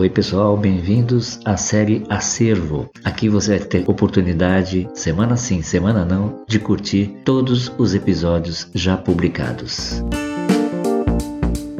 Oi, 0.00 0.08
pessoal, 0.08 0.56
bem-vindos 0.56 1.40
à 1.44 1.56
série 1.56 2.04
Acervo. 2.08 2.88
Aqui 3.04 3.28
você 3.28 3.58
vai 3.58 3.66
ter 3.66 3.90
oportunidade, 3.90 4.88
semana 4.94 5.36
sim, 5.36 5.60
semana 5.60 6.06
não, 6.06 6.42
de 6.48 6.58
curtir 6.58 7.20
todos 7.24 7.70
os 7.76 7.94
episódios 7.94 8.70
já 8.74 8.96
publicados. 8.96 10.02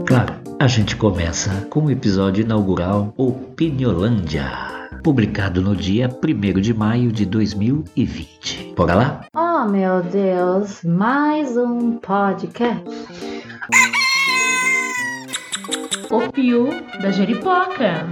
Claro, 0.06 0.34
a 0.58 0.66
gente 0.66 0.96
começa 0.96 1.66
com 1.70 1.84
o 1.84 1.90
episódio 1.90 2.42
inaugural 2.42 3.14
Opiniolândia, 3.16 4.50
publicado 5.02 5.62
no 5.62 5.74
dia 5.74 6.08
1 6.08 6.60
de 6.60 6.74
maio 6.74 7.10
de 7.10 7.24
2020. 7.24 8.74
Bora 8.76 8.94
lá? 8.94 9.26
Oh, 9.34 9.66
meu 9.70 10.02
Deus, 10.02 10.82
mais 10.84 11.56
um 11.56 11.92
podcast. 11.92 12.84
O 16.10 16.32
Piu 16.32 16.68
da 17.00 17.10
Jeripoca. 17.12 18.08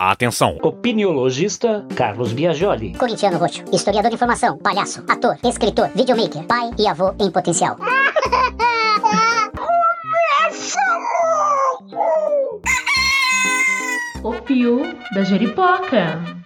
Atenção! 0.00 0.58
Opiniologista 0.62 1.86
Carlos 1.94 2.32
Biagioli. 2.32 2.94
Corintiano 2.94 3.36
Roxo, 3.36 3.62
historiador 3.70 4.08
de 4.08 4.14
informação, 4.14 4.56
palhaço, 4.56 5.04
ator, 5.06 5.36
escritor, 5.44 5.88
videomaker, 5.94 6.44
pai 6.44 6.70
e 6.78 6.88
avô 6.88 7.14
em 7.20 7.30
potencial. 7.30 7.76
O 14.24 14.32
Piu 14.42 14.82
da 15.14 15.22
Jeripoca. 15.22 16.41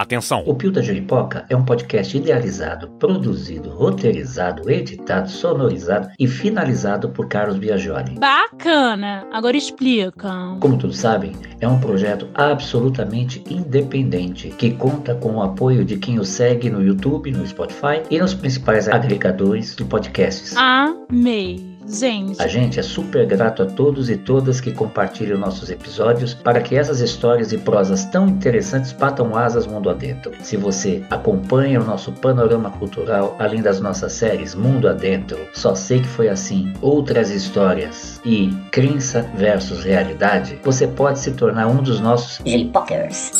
Atenção! 0.00 0.42
O 0.46 0.54
Pio 0.54 0.72
da 0.72 0.80
Jeripoca 0.80 1.44
é 1.50 1.56
um 1.56 1.64
podcast 1.64 2.16
idealizado, 2.16 2.88
produzido, 2.98 3.68
roteirizado, 3.68 4.70
editado, 4.70 5.30
sonorizado 5.30 6.08
e 6.18 6.26
finalizado 6.26 7.10
por 7.10 7.28
Carlos 7.28 7.58
Biagioli. 7.58 8.18
Bacana! 8.18 9.26
Agora 9.30 9.54
explica. 9.54 10.56
Como 10.60 10.78
todos 10.78 10.98
sabem, 10.98 11.32
é 11.60 11.68
um 11.68 11.78
projeto 11.78 12.26
absolutamente 12.34 13.44
independente 13.50 14.48
que 14.48 14.70
conta 14.70 15.14
com 15.14 15.36
o 15.36 15.42
apoio 15.42 15.84
de 15.84 15.98
quem 15.98 16.18
o 16.18 16.24
segue 16.24 16.70
no 16.70 16.82
YouTube, 16.82 17.30
no 17.30 17.46
Spotify 17.46 18.02
e 18.10 18.18
nos 18.18 18.32
principais 18.32 18.88
agregadores 18.88 19.76
de 19.76 19.84
podcasts. 19.84 20.56
Amei. 20.56 21.71
Gente, 21.86 22.40
A 22.40 22.46
gente 22.46 22.78
é 22.78 22.82
super 22.82 23.26
grato 23.26 23.62
a 23.62 23.66
todos 23.66 24.08
e 24.08 24.16
todas 24.16 24.60
que 24.60 24.72
compartilham 24.72 25.38
nossos 25.38 25.70
episódios 25.70 26.34
para 26.34 26.60
que 26.60 26.76
essas 26.76 27.00
histórias 27.00 27.52
e 27.52 27.58
prosas 27.58 28.04
tão 28.06 28.28
interessantes 28.28 28.92
batam 28.92 29.36
asas 29.36 29.66
mundo 29.66 29.90
adentro. 29.90 30.32
Se 30.42 30.56
você 30.56 31.02
acompanha 31.10 31.80
o 31.80 31.84
nosso 31.84 32.12
panorama 32.12 32.70
cultural, 32.70 33.36
além 33.38 33.62
das 33.62 33.80
nossas 33.80 34.12
séries 34.12 34.54
Mundo 34.54 34.88
Adentro, 34.88 35.38
Só 35.52 35.74
Sei 35.74 36.00
Que 36.00 36.08
Foi 36.08 36.28
Assim, 36.28 36.72
Outras 36.80 37.30
Histórias 37.30 38.20
e 38.24 38.54
Crença 38.70 39.22
versus 39.34 39.84
Realidade, 39.84 40.58
você 40.62 40.86
pode 40.86 41.18
se 41.18 41.32
tornar 41.32 41.66
um 41.66 41.82
dos 41.82 42.00
nossos 42.00 42.38
J-Pokers. 42.44 43.32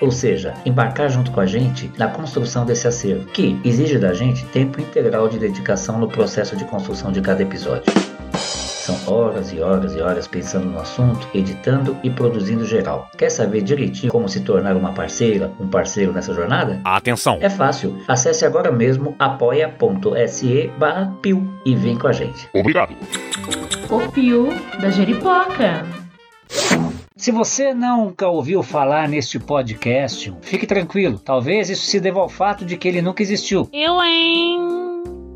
Ou 0.00 0.10
seja, 0.10 0.54
embarcar 0.64 1.08
junto 1.08 1.30
com 1.30 1.40
a 1.40 1.46
gente 1.46 1.90
na 1.98 2.08
construção 2.08 2.64
desse 2.64 2.86
acervo, 2.86 3.26
que 3.26 3.58
exige 3.64 3.98
da 3.98 4.12
gente 4.12 4.44
tempo 4.46 4.80
integral 4.80 5.28
de 5.28 5.38
dedicação 5.38 5.98
no 5.98 6.08
processo 6.08 6.56
de 6.56 6.64
construção 6.64 7.12
de 7.12 7.20
cada 7.20 7.42
episódio. 7.42 7.92
São 8.86 8.96
horas 9.12 9.52
e 9.52 9.60
horas 9.60 9.96
e 9.96 10.00
horas 10.00 10.28
pensando 10.28 10.66
no 10.66 10.78
assunto, 10.78 11.26
editando 11.34 11.96
e 12.04 12.10
produzindo 12.10 12.64
geral. 12.64 13.10
Quer 13.18 13.30
saber 13.30 13.62
direitinho 13.62 14.12
como 14.12 14.28
se 14.28 14.42
tornar 14.42 14.76
uma 14.76 14.92
parceira, 14.92 15.50
um 15.58 15.66
parceiro 15.66 16.12
nessa 16.12 16.32
jornada? 16.32 16.80
Atenção! 16.84 17.38
É 17.40 17.50
fácil. 17.50 18.00
Acesse 18.06 18.44
agora 18.44 18.70
mesmo 18.70 19.16
apoia.se 19.18 20.70
barra 20.78 21.12
Piu 21.20 21.52
e 21.64 21.74
vem 21.74 21.98
com 21.98 22.06
a 22.06 22.12
gente. 22.12 22.48
Obrigado! 22.54 22.94
O 23.90 24.08
Piu 24.12 24.50
da 24.80 24.88
Jeripoca. 24.88 25.84
Se 27.16 27.32
você 27.32 27.72
nunca 27.72 28.28
ouviu 28.28 28.62
falar 28.62 29.08
neste 29.08 29.38
podcast, 29.38 30.34
fique 30.42 30.66
tranquilo. 30.66 31.18
Talvez 31.18 31.70
isso 31.70 31.86
se 31.86 31.98
deva 31.98 32.20
ao 32.20 32.28
fato 32.28 32.62
de 32.62 32.76
que 32.76 32.86
ele 32.86 33.00
nunca 33.00 33.22
existiu. 33.22 33.66
eu, 33.72 34.02
hein? 34.02 34.58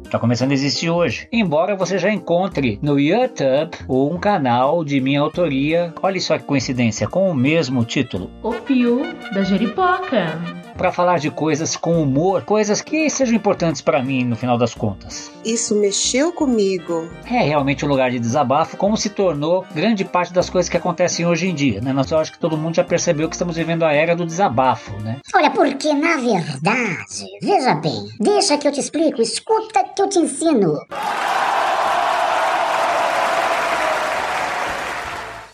Está 0.04 0.18
começando 0.18 0.50
a 0.50 0.54
existir 0.54 0.90
hoje. 0.90 1.26
Embora 1.32 1.74
você 1.74 1.96
já 1.96 2.12
encontre 2.12 2.78
no 2.82 3.00
YouTube 3.00 3.78
um 3.88 4.18
canal 4.18 4.84
de 4.84 5.00
minha 5.00 5.22
autoria, 5.22 5.94
olha 6.02 6.20
só 6.20 6.36
que 6.36 6.44
coincidência, 6.44 7.08
com 7.08 7.30
o 7.30 7.34
mesmo 7.34 7.82
título. 7.82 8.30
O 8.42 8.52
Piu 8.52 9.00
da 9.32 9.42
Jeripoca. 9.42 10.59
Para 10.76 10.92
falar 10.92 11.18
de 11.18 11.30
coisas 11.30 11.76
com 11.76 12.02
humor, 12.02 12.44
coisas 12.44 12.80
que 12.80 13.08
sejam 13.10 13.34
importantes 13.34 13.80
para 13.80 14.02
mim 14.02 14.24
no 14.24 14.36
final 14.36 14.56
das 14.56 14.74
contas. 14.74 15.30
Isso 15.44 15.74
mexeu 15.74 16.32
comigo. 16.32 17.08
É 17.26 17.42
realmente 17.42 17.84
um 17.84 17.88
lugar 17.88 18.10
de 18.10 18.18
desabafo, 18.18 18.76
como 18.76 18.96
se 18.96 19.10
tornou 19.10 19.64
grande 19.74 20.04
parte 20.04 20.32
das 20.32 20.50
coisas 20.50 20.68
que 20.68 20.76
acontecem 20.76 21.26
hoje 21.26 21.48
em 21.48 21.54
dia, 21.54 21.80
né? 21.80 21.92
Nós 21.92 22.10
eu 22.10 22.18
acho 22.18 22.32
que 22.32 22.38
todo 22.38 22.56
mundo 22.56 22.74
já 22.74 22.84
percebeu 22.84 23.28
que 23.28 23.34
estamos 23.34 23.56
vivendo 23.56 23.84
a 23.84 23.92
era 23.92 24.16
do 24.16 24.26
desabafo, 24.26 24.92
né? 25.00 25.18
Olha, 25.34 25.50
porque 25.50 25.92
na 25.92 26.16
verdade, 26.16 27.26
veja 27.40 27.74
bem, 27.74 28.08
deixa 28.18 28.58
que 28.58 28.66
eu 28.66 28.72
te 28.72 28.80
explico, 28.80 29.22
escuta 29.22 29.84
que 29.84 30.02
eu 30.02 30.08
te 30.08 30.18
ensino. 30.18 30.78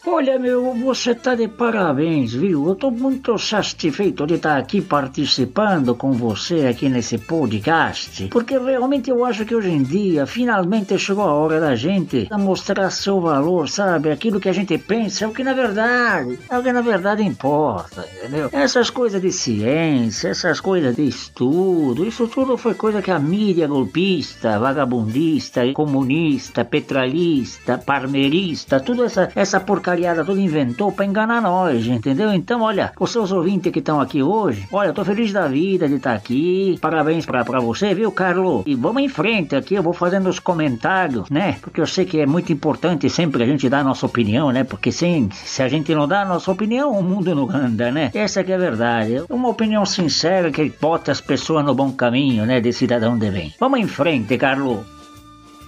Olha, 0.08 0.38
meu, 0.38 0.72
você 0.72 1.16
tá 1.16 1.34
de 1.34 1.48
parabéns, 1.48 2.32
viu? 2.32 2.68
Eu 2.68 2.76
tô 2.76 2.92
muito 2.92 3.36
satisfeito 3.36 4.24
de 4.24 4.34
estar 4.34 4.56
aqui 4.56 4.80
participando 4.80 5.96
com 5.96 6.12
você 6.12 6.66
aqui 6.66 6.88
nesse 6.88 7.18
podcast, 7.18 8.28
porque 8.28 8.56
realmente 8.56 9.10
eu 9.10 9.24
acho 9.24 9.44
que 9.44 9.52
hoje 9.52 9.68
em 9.68 9.82
dia 9.82 10.24
finalmente 10.24 10.96
chegou 10.96 11.24
a 11.24 11.32
hora 11.32 11.58
da 11.58 11.74
gente 11.74 12.28
mostrar 12.38 12.88
seu 12.90 13.20
valor, 13.20 13.68
sabe? 13.68 14.12
Aquilo 14.12 14.38
que 14.38 14.48
a 14.48 14.52
gente 14.52 14.78
pensa 14.78 15.24
é 15.24 15.28
o 15.28 15.32
que 15.32 15.42
na 15.42 15.52
verdade, 15.52 16.38
é 16.48 16.56
o 16.56 16.62
que 16.62 16.72
na 16.72 16.82
verdade 16.82 17.24
importa, 17.24 18.06
entendeu? 18.16 18.48
Essas 18.52 18.90
coisas 18.90 19.20
de 19.20 19.32
ciência, 19.32 20.28
essas 20.28 20.60
coisas 20.60 20.94
de 20.94 21.02
estudo, 21.02 22.06
isso 22.06 22.28
tudo 22.28 22.56
foi 22.56 22.74
coisa 22.74 23.02
que 23.02 23.10
a 23.10 23.18
mídia 23.18 23.66
golpista, 23.66 24.56
vagabundista, 24.56 25.62
comunista, 25.72 26.64
petralista, 26.64 27.76
parmerista, 27.76 28.78
tudo 28.78 29.04
essa, 29.04 29.32
essa 29.34 29.58
porcaria 29.58 29.95
toda 30.24 30.40
inventou 30.40 30.92
pra 30.92 31.04
enganar 31.04 31.40
nós, 31.40 31.86
entendeu? 31.86 32.32
Então, 32.32 32.62
olha, 32.62 32.92
os 32.98 33.10
seus 33.10 33.32
ouvintes 33.32 33.72
que 33.72 33.78
estão 33.78 34.00
aqui 34.00 34.22
hoje, 34.22 34.66
olha, 34.72 34.88
eu 34.88 34.94
tô 34.94 35.04
feliz 35.04 35.32
da 35.32 35.48
vida 35.48 35.88
de 35.88 35.94
estar 35.94 36.14
aqui. 36.14 36.78
Parabéns 36.80 37.26
pra 37.26 37.42
você, 37.60 37.94
viu, 37.94 38.10
Carlos? 38.12 38.62
E 38.66 38.74
vamos 38.74 39.02
em 39.02 39.08
frente 39.08 39.56
aqui, 39.56 39.74
eu 39.74 39.82
vou 39.82 39.92
fazendo 39.92 40.28
os 40.28 40.38
comentários, 40.38 41.28
né? 41.30 41.56
Porque 41.60 41.80
eu 41.80 41.86
sei 41.86 42.04
que 42.04 42.20
é 42.20 42.26
muito 42.26 42.52
importante 42.52 43.08
sempre 43.08 43.42
a 43.42 43.46
gente 43.46 43.68
dar 43.68 43.80
a 43.80 43.84
nossa 43.84 44.06
opinião, 44.06 44.50
né? 44.50 44.64
Porque 44.64 44.92
sem, 44.92 45.28
se 45.32 45.62
a 45.62 45.68
gente 45.68 45.94
não 45.94 46.06
dá 46.06 46.22
a 46.22 46.24
nossa 46.24 46.50
opinião, 46.50 46.92
o 46.92 47.02
mundo 47.02 47.34
não 47.34 47.50
anda, 47.50 47.90
né? 47.90 48.10
Essa 48.14 48.44
que 48.44 48.52
é 48.52 48.54
a 48.54 48.58
verdade. 48.58 49.22
Uma 49.28 49.48
opinião 49.48 49.84
sincera 49.86 50.50
que 50.50 50.72
bota 50.80 51.12
as 51.12 51.20
pessoas 51.20 51.64
no 51.64 51.74
bom 51.74 51.92
caminho, 51.92 52.44
né? 52.46 52.60
De 52.60 52.72
cidadão 52.72 53.18
de 53.18 53.30
bem. 53.30 53.54
Vamos 53.58 53.80
em 53.80 53.86
frente, 53.86 54.36
Carlos. 54.36 54.95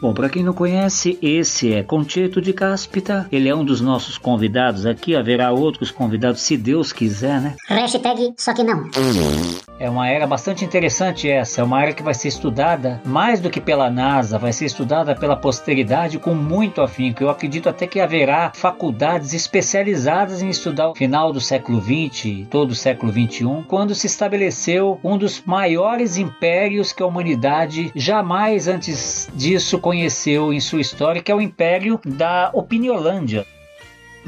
Bom, 0.01 0.15
para 0.15 0.29
quem 0.29 0.45
não 0.45 0.53
conhece, 0.53 1.19
esse 1.21 1.75
é 1.75 1.83
Concheto 1.83 2.41
de 2.41 2.53
Cáspita. 2.53 3.27
Ele 3.33 3.49
é 3.49 3.55
um 3.55 3.65
dos 3.65 3.81
nossos 3.81 4.17
convidados 4.17 4.87
aqui. 4.87 5.17
Haverá 5.17 5.51
outros 5.51 5.91
convidados, 5.91 6.41
se 6.41 6.57
Deus 6.57 6.93
quiser, 6.93 7.41
né? 7.41 7.57
Hashtag 7.69 8.33
só 8.37 8.55
que 8.55 8.63
não. 8.63 8.89
É 9.81 9.91
uma 9.91 10.09
era 10.09 10.27
bastante 10.27 10.65
interessante 10.65 11.29
essa. 11.29 11.61
É 11.61 11.65
uma 11.65 11.83
era 11.83 11.93
que 11.93 12.03
vai 12.03 12.15
ser 12.15 12.29
estudada 12.29 13.01
mais 13.05 13.41
do 13.41 13.51
que 13.51 13.61
pela 13.61 13.91
NASA, 13.91 14.39
vai 14.39 14.53
ser 14.53 14.67
estudada 14.67 15.17
pela 15.17 15.37
posteridade 15.37 16.19
com 16.19 16.35
muito 16.35 16.81
afinco. 16.81 17.23
Eu 17.23 17.31
acredito 17.31 17.69
até 17.69 17.87
que 17.87 17.99
haverá 17.99 18.53
faculdades 18.55 19.35
especializadas 19.35 20.43
em 20.43 20.49
estudar 20.49 20.91
o 20.91 20.95
final 20.95 21.33
do 21.33 21.41
século 21.41 21.81
XX, 21.81 22.47
todo 22.49 22.71
o 22.71 22.75
século 22.75 23.13
XXI, 23.13 23.65
quando 23.67 23.95
se 23.95 24.07
estabeleceu 24.07 25.01
um 25.03 25.19
dos 25.19 25.43
maiores 25.45 26.17
impérios 26.17 26.93
que 26.93 27.03
a 27.03 27.07
humanidade 27.07 27.91
jamais 27.97 28.69
antes 28.69 29.29
disso 29.35 29.79
conheceu 29.89 30.53
em 30.53 30.61
sua 30.61 30.83
história, 30.83 31.23
que 31.23 31.33
é 31.33 31.35
o 31.35 31.41
Império 31.41 31.99
da 32.05 32.51
Opiniolândia. 32.53 33.47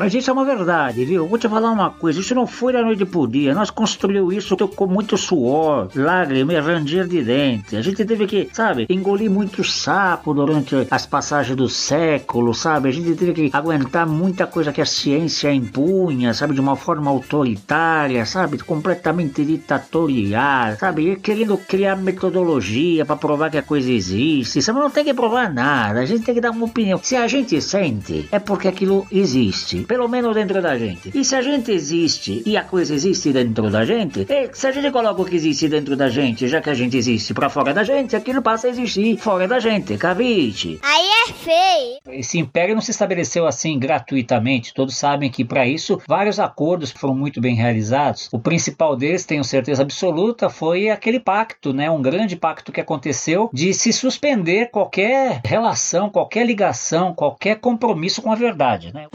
Mas 0.01 0.15
isso 0.15 0.31
é 0.31 0.33
uma 0.33 0.47
verdade, 0.47 1.05
viu? 1.05 1.27
Vou 1.27 1.39
te 1.39 1.47
falar 1.47 1.71
uma 1.71 1.91
coisa, 1.91 2.21
isso 2.21 2.35
não 2.35 2.47
foi 2.47 2.73
da 2.73 2.81
noite 2.81 3.05
pro 3.05 3.27
dia. 3.27 3.53
Nós 3.53 3.69
construiu 3.69 4.33
isso 4.33 4.57
com 4.57 4.87
muito 4.87 5.19
suor, 5.19 5.91
lágrimas 5.95 6.57
e 6.57 6.59
ranger 6.59 7.07
de 7.07 7.23
dente. 7.23 7.77
A 7.77 7.83
gente 7.83 8.03
teve 8.07 8.27
que, 8.27 8.49
sabe, 8.51 8.87
engolir 8.89 9.31
muito 9.31 9.63
sapo 9.63 10.33
durante 10.33 10.75
as 10.91 11.05
passagens 11.05 11.55
do 11.55 11.69
século, 11.69 12.55
sabe? 12.55 12.89
A 12.89 12.93
gente 12.93 13.15
teve 13.15 13.35
que 13.35 13.51
aguentar 13.53 14.07
muita 14.07 14.47
coisa 14.47 14.73
que 14.73 14.81
a 14.81 14.87
ciência 14.87 15.53
impunha, 15.53 16.33
sabe? 16.33 16.55
De 16.55 16.63
uma 16.63 16.77
forma 16.77 17.11
autoritária, 17.11 18.25
sabe? 18.25 18.57
Completamente 18.57 19.45
ditatorial, 19.45 20.79
sabe? 20.79 21.11
E 21.11 21.17
querendo 21.17 21.59
criar 21.59 21.97
metodologia 21.97 23.05
para 23.05 23.17
provar 23.17 23.51
que 23.51 23.59
a 23.59 23.63
coisa 23.63 23.93
existe. 23.93 24.63
Sabe? 24.63 24.79
Não 24.79 24.89
tem 24.89 25.05
que 25.05 25.13
provar 25.13 25.53
nada, 25.53 26.01
a 26.01 26.07
gente 26.07 26.25
tem 26.25 26.35
que 26.35 26.41
dar 26.41 26.53
uma 26.53 26.65
opinião. 26.65 26.99
Se 27.03 27.17
a 27.17 27.29
gente 27.29 27.61
sente, 27.61 28.27
é 28.33 28.39
porque 28.39 28.67
aquilo 28.67 29.07
existe. 29.13 29.90
Pelo 29.91 30.07
menos 30.07 30.33
dentro 30.37 30.63
da 30.63 30.79
gente. 30.79 31.11
E 31.13 31.25
se 31.25 31.35
a 31.35 31.43
gente 31.43 31.73
existe 31.73 32.45
e 32.47 32.57
a 32.57 32.63
coisa 32.63 32.95
existe 32.95 33.33
dentro 33.33 33.69
da 33.69 33.85
gente, 33.85 34.25
e 34.31 34.51
se 34.53 34.69
a 34.69 34.71
gente 34.71 34.89
coloca 34.93 35.21
o 35.21 35.25
que 35.25 35.35
existe 35.35 35.69
dentro 35.69 35.97
da 35.97 36.09
gente, 36.09 36.47
já 36.47 36.61
que 36.61 36.71
a 36.71 36.75
gente 36.75 36.97
existe 36.97 37.35
pra 37.35 37.51
fora 37.51 37.75
da 37.75 37.83
gente, 37.83 38.15
aquilo 38.15 38.41
passa 38.41 38.69
a 38.69 38.71
existir 38.71 39.17
fora 39.17 39.49
da 39.49 39.59
gente, 39.59 39.99
cavite? 39.99 40.79
Aí 40.81 41.09
é 41.27 41.33
feio. 41.33 42.21
Esse 42.21 42.39
império 42.39 42.77
não 42.77 42.81
se 42.81 42.93
estabeleceu 42.93 43.49
assim 43.49 43.81
gratuitamente. 43.81 44.73
Todos 44.73 44.97
sabem 44.97 45.29
que 45.29 45.45
para 45.45 45.67
isso 45.67 46.01
vários 46.07 46.39
acordos 46.39 46.93
foram 46.93 47.17
muito 47.17 47.41
bem 47.41 47.57
realizados. 47.57 48.29
O 48.31 48.39
principal 48.39 48.95
deles, 48.95 49.27
tenho 49.27 49.43
certeza 49.43 49.83
absoluta, 49.83 50.49
foi 50.49 50.89
aquele 50.89 51.19
pacto, 51.19 51.73
né? 51.73 51.91
Um 51.91 52.01
grande 52.01 52.37
pacto 52.37 52.71
que 52.71 52.81
aconteceu 52.81 53.51
de 53.53 53.75
se 53.75 53.93
suspender 53.93 54.71
qualquer 54.71 55.41
relação, 55.45 56.09
qualquer 56.09 56.47
ligação, 56.47 57.13
qualquer 57.13 57.59
compromisso 57.59 58.23
com 58.23 58.31
a 58.31 58.37
verdade, 58.37 58.95
né? 58.95 59.09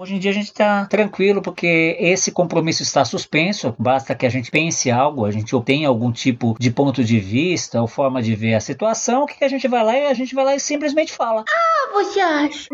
Hoje 0.00 0.14
em 0.14 0.18
dia 0.18 0.30
a 0.30 0.34
gente 0.34 0.46
está 0.46 0.86
tranquilo 0.86 1.42
porque 1.42 1.94
esse 2.00 2.32
compromisso 2.32 2.82
está 2.82 3.04
suspenso. 3.04 3.74
Basta 3.78 4.14
que 4.14 4.24
a 4.24 4.30
gente 4.30 4.50
pense 4.50 4.90
algo, 4.90 5.26
a 5.26 5.30
gente 5.30 5.54
obtenha 5.54 5.88
algum 5.88 6.10
tipo 6.10 6.56
de 6.58 6.70
ponto 6.70 7.04
de 7.04 7.20
vista 7.20 7.82
ou 7.82 7.86
forma 7.86 8.22
de 8.22 8.34
ver 8.34 8.54
a 8.54 8.60
situação, 8.60 9.26
que 9.26 9.44
a 9.44 9.48
gente 9.48 9.68
vai 9.68 9.84
lá 9.84 9.98
e 9.98 10.06
a 10.06 10.14
gente 10.14 10.34
vai 10.34 10.42
lá 10.42 10.56
e 10.56 10.58
simplesmente 10.58 11.12
fala. 11.12 11.44
Ah, 11.46 11.92
você 11.92 12.18
acha? 12.18 12.66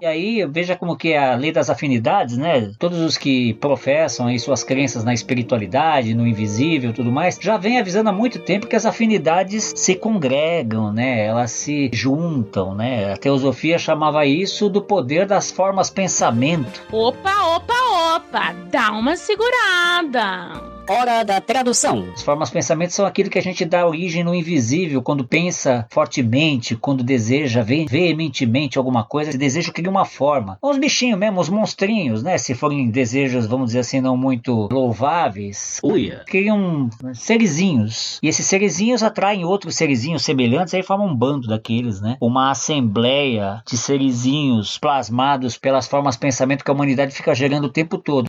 E 0.00 0.06
aí, 0.06 0.46
veja 0.46 0.76
como 0.76 0.96
que 0.96 1.14
é 1.14 1.18
a 1.18 1.34
lei 1.34 1.50
das 1.50 1.68
afinidades, 1.68 2.36
né? 2.36 2.70
Todos 2.78 3.00
os 3.00 3.18
que 3.18 3.54
professam 3.54 4.28
aí 4.28 4.38
suas 4.38 4.62
crenças 4.62 5.02
na 5.02 5.12
espiritualidade, 5.12 6.14
no 6.14 6.28
invisível, 6.28 6.92
tudo 6.92 7.10
mais, 7.10 7.40
já 7.42 7.56
vem 7.56 7.80
avisando 7.80 8.10
há 8.10 8.12
muito 8.12 8.38
tempo 8.38 8.68
que 8.68 8.76
as 8.76 8.86
afinidades 8.86 9.72
se 9.74 9.96
congregam, 9.96 10.92
né? 10.92 11.26
Elas 11.26 11.50
se 11.50 11.90
juntam, 11.92 12.72
né? 12.72 13.14
A 13.14 13.16
teosofia 13.16 13.80
chamava 13.80 14.24
isso 14.24 14.68
do 14.68 14.80
poder 14.80 15.26
das 15.26 15.50
formas 15.50 15.90
pensamento. 16.36 16.82
Opa, 16.92 17.56
opa, 17.56 18.16
opa. 18.16 18.52
Dá 18.70 18.92
uma 18.92 19.16
segurada. 19.16 20.75
Hora 20.88 21.24
da 21.24 21.40
tradução. 21.40 22.06
As 22.14 22.22
formas 22.22 22.48
pensamento 22.48 22.92
são 22.92 23.04
aquilo 23.04 23.28
que 23.28 23.38
a 23.38 23.42
gente 23.42 23.64
dá 23.64 23.84
origem 23.84 24.22
no 24.22 24.32
invisível, 24.32 25.02
quando 25.02 25.26
pensa 25.26 25.84
fortemente, 25.90 26.76
quando 26.76 27.02
deseja 27.02 27.60
ve 27.60 27.86
veementemente 27.90 28.78
alguma 28.78 29.02
coisa, 29.02 29.30
esse 29.30 29.38
desejo 29.38 29.72
cria 29.72 29.90
uma 29.90 30.04
forma. 30.04 30.56
Os 30.62 30.78
bichinhos 30.78 31.18
mesmo, 31.18 31.40
os 31.40 31.48
monstrinhos, 31.48 32.22
né? 32.22 32.38
Se 32.38 32.54
forem 32.54 32.88
desejos, 32.88 33.46
vamos 33.46 33.66
dizer 33.66 33.80
assim, 33.80 34.00
não 34.00 34.16
muito 34.16 34.68
louváveis, 34.70 35.80
Uia. 35.82 36.22
criam 36.24 36.88
serizinhos. 37.14 38.20
E 38.22 38.28
esses 38.28 38.46
serizinhos 38.46 39.02
atraem 39.02 39.44
outros 39.44 39.74
serizinhos 39.74 40.22
semelhantes, 40.24 40.72
aí 40.72 40.84
formam 40.84 41.08
um 41.08 41.16
bando 41.16 41.48
daqueles, 41.48 42.00
né? 42.00 42.16
Uma 42.20 42.52
assembleia 42.52 43.60
de 43.66 43.76
serizinhos 43.76 44.78
plasmados 44.78 45.58
pelas 45.58 45.88
formas 45.88 46.16
pensamento 46.16 46.64
que 46.64 46.70
a 46.70 46.74
humanidade 46.74 47.12
fica 47.12 47.34
gerando 47.34 47.64
o 47.64 47.72
tempo 47.72 47.98
todo. 47.98 48.26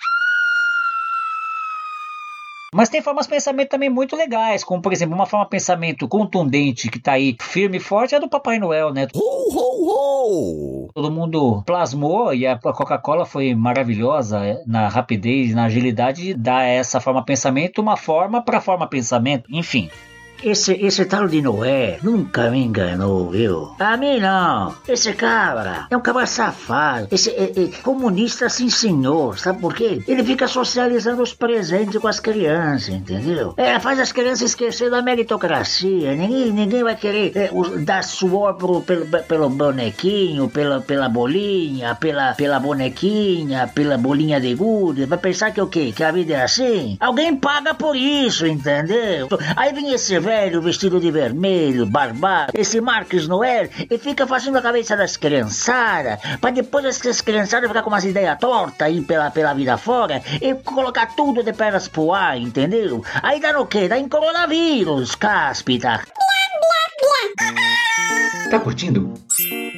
Mas 2.73 2.89
tem 2.89 3.01
formas 3.01 3.25
de 3.25 3.31
pensamento 3.31 3.69
também 3.69 3.89
muito 3.89 4.15
legais, 4.15 4.63
como 4.63 4.81
por 4.81 4.91
exemplo, 4.91 5.15
uma 5.15 5.25
forma 5.25 5.45
de 5.45 5.51
pensamento 5.51 6.07
contundente 6.07 6.89
que 6.89 6.99
tá 6.99 7.13
aí 7.13 7.35
firme 7.39 7.77
e 7.77 7.79
forte 7.79 8.13
é 8.13 8.17
a 8.17 8.19
do 8.19 8.27
Papai 8.27 8.59
Noel, 8.59 8.91
né? 8.93 9.07
Todo 10.93 11.11
mundo 11.11 11.63
plasmou 11.65 12.33
e 12.33 12.45
a 12.45 12.57
Coca-Cola 12.57 13.25
foi 13.25 13.55
maravilhosa 13.55 14.45
é, 14.45 14.61
na 14.67 14.89
rapidez, 14.89 15.53
na 15.53 15.65
agilidade 15.65 16.23
de 16.23 16.33
dar 16.33 16.63
essa 16.63 16.99
forma 16.99 17.21
de 17.21 17.27
pensamento 17.27 17.81
uma 17.81 17.95
forma 17.95 18.41
para 18.41 18.59
forma 18.59 18.85
de 18.85 18.91
pensamento, 18.91 19.45
enfim. 19.49 19.89
Esse, 20.43 20.73
esse 20.73 21.05
tal 21.05 21.27
de 21.27 21.41
Noé 21.41 21.99
nunca 22.03 22.49
me 22.49 22.63
enganou, 22.63 23.29
viu? 23.29 23.71
A 23.79 23.97
mim 23.97 24.19
não. 24.19 24.75
Esse 24.87 25.13
cabra 25.13 25.87
é 25.89 25.97
um 25.97 26.01
cabra 26.01 26.25
safado. 26.25 27.07
Esse 27.11 27.29
é, 27.31 27.51
é, 27.55 27.67
comunista 27.81 28.49
sim 28.49 28.69
senhor, 28.69 29.37
sabe 29.39 29.59
por 29.59 29.73
quê? 29.73 30.01
Ele 30.07 30.23
fica 30.23 30.47
socializando 30.47 31.21
os 31.21 31.33
presentes 31.33 31.99
com 31.99 32.07
as 32.07 32.19
crianças, 32.19 32.89
entendeu? 32.89 33.53
É, 33.57 33.79
faz 33.79 33.99
as 33.99 34.11
crianças 34.11 34.41
esquecer 34.49 34.89
da 34.89 35.01
meritocracia. 35.01 36.15
Ninguém, 36.15 36.51
ninguém 36.51 36.83
vai 36.83 36.95
querer 36.95 37.31
é, 37.35 37.51
dar 37.79 38.03
suor 38.03 38.53
pro, 38.55 38.81
pelo, 38.81 39.05
pelo 39.05 39.49
bonequinho, 39.49 40.49
pela, 40.49 40.81
pela 40.81 41.09
bolinha, 41.09 41.95
pela, 41.95 42.33
pela 42.33 42.59
bonequinha, 42.59 43.69
pela 43.73 43.97
bolinha 43.97 44.39
de 44.39 44.53
gude. 44.53 45.05
Vai 45.05 45.17
pensar 45.17 45.51
que 45.51 45.61
o 45.61 45.67
quê? 45.67 45.91
Que 45.95 46.03
a 46.03 46.11
vida 46.11 46.33
é 46.33 46.43
assim? 46.43 46.97
Alguém 46.99 47.35
paga 47.35 47.73
por 47.73 47.95
isso, 47.95 48.45
entendeu? 48.45 49.27
Aí 49.55 49.73
vem 49.73 49.93
esse 49.93 50.19
velho 50.27 50.61
vestido 50.61 50.99
de 50.99 51.09
vermelho, 51.09 51.85
barbado, 51.85 52.51
esse 52.53 52.81
Marcos 52.81 53.29
Noel, 53.29 53.69
e 53.89 53.97
fica 53.97 54.27
fazendo 54.27 54.57
a 54.57 54.61
cabeça 54.61 54.97
das 54.97 55.15
criançadas, 55.15 56.19
pra 56.41 56.51
depois 56.51 56.83
essas 56.83 57.21
criançadas 57.21 57.69
ficar 57.69 57.81
com 57.81 57.89
umas 57.89 58.03
ideias 58.03 58.37
tortas 58.37 58.81
aí 58.81 59.01
pela, 59.01 59.31
pela 59.31 59.53
vida 59.53 59.77
fora 59.77 60.21
e 60.41 60.53
colocar 60.55 61.15
tudo 61.15 61.41
de 61.41 61.53
pernas 61.53 61.87
pro 61.87 62.11
ar, 62.11 62.37
entendeu? 62.37 63.01
Aí 63.23 63.39
dá 63.39 63.53
no 63.53 63.65
quê? 63.65 63.87
Dá 63.87 63.97
em 63.97 64.09
coronavírus, 64.09 65.15
cáspita. 65.15 66.01
Tá 68.49 68.59
curtindo? 68.59 69.13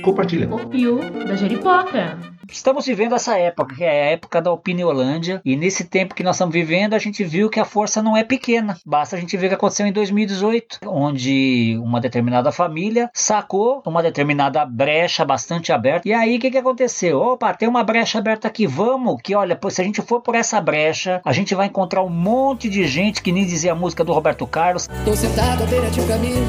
Compartilha. 0.03 0.49
O 0.51 0.67
fio 0.71 0.99
da 1.27 1.35
Jeripoca. 1.35 2.38
Estamos 2.51 2.85
vivendo 2.85 3.15
essa 3.15 3.37
época, 3.37 3.75
que 3.75 3.83
é 3.83 3.89
a 3.89 4.11
época 4.11 4.41
da 4.41 4.51
Opiniolândia, 4.51 5.41
e 5.45 5.55
nesse 5.55 5.85
tempo 5.85 6.15
que 6.15 6.23
nós 6.23 6.35
estamos 6.35 6.53
vivendo, 6.53 6.93
a 6.93 6.99
gente 6.99 7.23
viu 7.23 7.49
que 7.49 7.59
a 7.59 7.65
força 7.65 8.01
não 8.01 8.17
é 8.17 8.23
pequena. 8.23 8.77
Basta 8.85 9.15
a 9.15 9.19
gente 9.19 9.37
ver 9.37 9.45
o 9.45 9.49
que 9.49 9.55
aconteceu 9.55 9.85
em 9.85 9.93
2018, 9.93 10.79
onde 10.87 11.79
uma 11.81 12.01
determinada 12.01 12.51
família 12.51 13.09
sacou 13.13 13.83
uma 13.85 14.01
determinada 14.01 14.65
brecha 14.65 15.23
bastante 15.23 15.71
aberta. 15.71 16.07
E 16.07 16.13
aí 16.13 16.37
o 16.37 16.39
que, 16.39 16.51
que 16.51 16.57
aconteceu? 16.57 17.19
Opa, 17.19 17.53
tem 17.53 17.69
uma 17.69 17.83
brecha 17.83 18.17
aberta 18.17 18.47
aqui, 18.47 18.65
vamos, 18.65 19.21
que 19.21 19.35
olha, 19.35 19.57
se 19.69 19.81
a 19.81 19.85
gente 19.85 20.01
for 20.01 20.21
por 20.21 20.35
essa 20.35 20.59
brecha, 20.59 21.21
a 21.23 21.31
gente 21.31 21.53
vai 21.53 21.67
encontrar 21.67 22.03
um 22.03 22.09
monte 22.09 22.67
de 22.67 22.87
gente 22.87 23.21
que 23.21 23.31
nem 23.31 23.45
dizia 23.45 23.73
a 23.73 23.75
música 23.75 24.03
do 24.03 24.11
Roberto 24.11 24.45
Carlos, 24.47 24.87
Tô 25.05 25.15
sentado 25.15 25.63
à 25.63 25.65
beira 25.65 25.89
de 25.89 26.01
um 26.01 26.07
caminho 26.07 26.43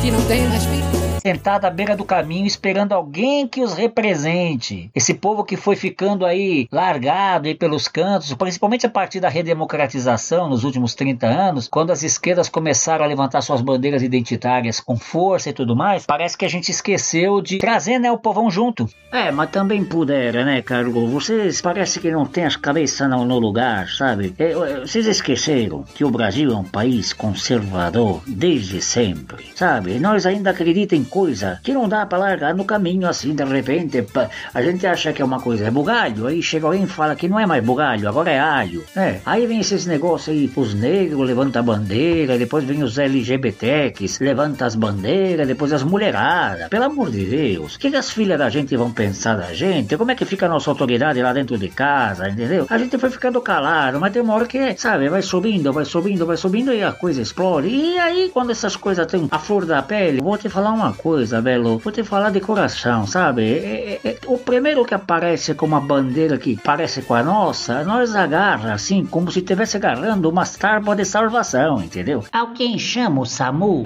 que 0.00 0.10
não 0.10 0.24
tem 0.26 0.46
mais 0.48 0.64
fim. 0.64 1.05
Sentada 1.26 1.66
à 1.66 1.70
beira 1.72 1.96
do 1.96 2.04
caminho 2.04 2.46
esperando 2.46 2.92
alguém 2.92 3.48
que 3.48 3.60
os 3.60 3.74
represente. 3.74 4.88
Esse 4.94 5.12
povo 5.12 5.42
que 5.42 5.56
foi 5.56 5.74
ficando 5.74 6.24
aí 6.24 6.68
largado 6.70 7.48
aí 7.48 7.54
pelos 7.54 7.88
cantos, 7.88 8.32
principalmente 8.34 8.86
a 8.86 8.88
partir 8.88 9.18
da 9.18 9.28
redemocratização 9.28 10.48
nos 10.48 10.62
últimos 10.62 10.94
30 10.94 11.26
anos, 11.26 11.66
quando 11.66 11.90
as 11.90 12.04
esquerdas 12.04 12.48
começaram 12.48 13.04
a 13.04 13.08
levantar 13.08 13.40
suas 13.40 13.60
bandeiras 13.60 14.04
identitárias 14.04 14.78
com 14.78 14.96
força 14.96 15.50
e 15.50 15.52
tudo 15.52 15.74
mais, 15.74 16.06
parece 16.06 16.38
que 16.38 16.44
a 16.44 16.48
gente 16.48 16.70
esqueceu 16.70 17.40
de 17.40 17.58
trazer 17.58 17.98
né, 17.98 18.12
o 18.12 18.18
povão 18.18 18.48
junto. 18.48 18.88
É, 19.10 19.32
mas 19.32 19.50
também 19.50 19.84
pudera, 19.84 20.44
né, 20.44 20.62
Carlos? 20.62 21.10
Vocês 21.10 21.60
parece 21.60 21.98
que 21.98 22.08
não 22.08 22.24
têm 22.24 22.44
as 22.44 22.54
cabeças 22.54 23.10
no, 23.10 23.24
no 23.24 23.40
lugar, 23.40 23.88
sabe? 23.88 24.32
É, 24.38 24.54
vocês 24.80 25.06
esqueceram 25.08 25.82
que 25.82 26.04
o 26.04 26.10
Brasil 26.10 26.52
é 26.52 26.56
um 26.56 26.62
país 26.62 27.12
conservador 27.12 28.22
desde 28.28 28.80
sempre, 28.80 29.46
sabe? 29.56 29.98
Nós 29.98 30.24
ainda 30.24 30.50
acreditamos 30.50 30.76
em 30.92 31.04
coisa 31.16 31.58
que 31.62 31.72
não 31.72 31.88
dá 31.88 32.04
pra 32.04 32.18
largar 32.18 32.54
no 32.54 32.66
caminho 32.66 33.08
assim, 33.08 33.34
de 33.34 33.42
repente. 33.42 34.06
A 34.52 34.60
gente 34.60 34.86
acha 34.86 35.14
que 35.14 35.22
é 35.22 35.24
uma 35.24 35.40
coisa, 35.40 35.64
é 35.64 35.70
bugalho, 35.70 36.26
aí 36.26 36.42
chega 36.42 36.66
alguém 36.66 36.82
e 36.82 36.86
fala 36.86 37.16
que 37.16 37.26
não 37.26 37.40
é 37.40 37.46
mais 37.46 37.64
bugalho, 37.64 38.06
agora 38.06 38.30
é 38.30 38.38
alho. 38.38 38.84
É, 38.94 39.20
aí 39.24 39.46
vem 39.46 39.60
esses 39.60 39.86
negócios 39.86 40.36
aí, 40.36 40.52
os 40.54 40.74
negros 40.74 41.26
levantam 41.26 41.60
a 41.60 41.62
bandeira, 41.62 42.36
depois 42.36 42.64
vem 42.64 42.82
os 42.82 42.98
LGBTs, 42.98 44.22
levantam 44.22 44.66
as 44.66 44.74
bandeiras, 44.74 45.48
depois 45.48 45.72
as 45.72 45.82
mulheradas. 45.82 46.68
Pelo 46.68 46.84
amor 46.84 47.10
de 47.10 47.24
Deus, 47.24 47.76
o 47.76 47.78
que, 47.78 47.90
que 47.90 47.96
as 47.96 48.10
filhas 48.10 48.38
da 48.38 48.50
gente 48.50 48.76
vão 48.76 48.90
pensar 48.92 49.36
da 49.38 49.54
gente? 49.54 49.96
Como 49.96 50.10
é 50.10 50.14
que 50.14 50.26
fica 50.26 50.44
a 50.44 50.50
nossa 50.50 50.70
autoridade 50.70 51.22
lá 51.22 51.32
dentro 51.32 51.56
de 51.56 51.70
casa, 51.70 52.28
entendeu? 52.28 52.66
A 52.68 52.76
gente 52.76 52.98
foi 52.98 53.08
ficando 53.08 53.40
calado, 53.40 53.98
mas 53.98 54.12
tem 54.12 54.20
uma 54.20 54.34
hora 54.34 54.44
que, 54.44 54.76
sabe, 54.76 55.08
vai 55.08 55.22
subindo, 55.22 55.72
vai 55.72 55.86
subindo, 55.86 56.26
vai 56.26 56.36
subindo 56.36 56.74
e 56.74 56.82
a 56.82 56.92
coisa 56.92 57.22
explode. 57.22 57.68
E 57.68 57.98
aí, 57.98 58.30
quando 58.34 58.50
essas 58.52 58.76
coisas 58.76 59.06
têm 59.06 59.26
a 59.30 59.38
flor 59.38 59.64
da 59.64 59.80
pele, 59.80 60.20
vou 60.20 60.36
te 60.36 60.50
falar 60.50 60.72
uma 60.72 60.92
coisa, 60.92 61.05
Belo, 61.42 61.78
vou 61.78 61.92
te 61.92 62.02
falar 62.02 62.30
de 62.30 62.40
coração, 62.40 63.06
sabe? 63.06 63.44
É- 63.44 64.00
é- 64.04 64.08
é- 64.08 64.18
o 64.26 64.38
primeiro 64.38 64.84
que 64.84 64.94
aparece 64.94 65.54
com 65.54 65.64
uma 65.64 65.80
bandeira 65.80 66.36
que 66.36 66.56
parece 66.56 67.02
com 67.02 67.14
a 67.14 67.22
nossa, 67.22 67.84
nós 67.84 68.16
agarra 68.16 68.72
assim, 68.72 69.04
como 69.04 69.30
se 69.30 69.38
estivesse 69.38 69.76
agarrando 69.76 70.28
uma 70.28 70.44
tábua 70.44 70.96
de 70.96 71.04
salvação, 71.04 71.80
entendeu? 71.80 72.24
Alguém 72.32 72.76
chama 72.78 73.20
o 73.20 73.26
SAMU? 73.26 73.84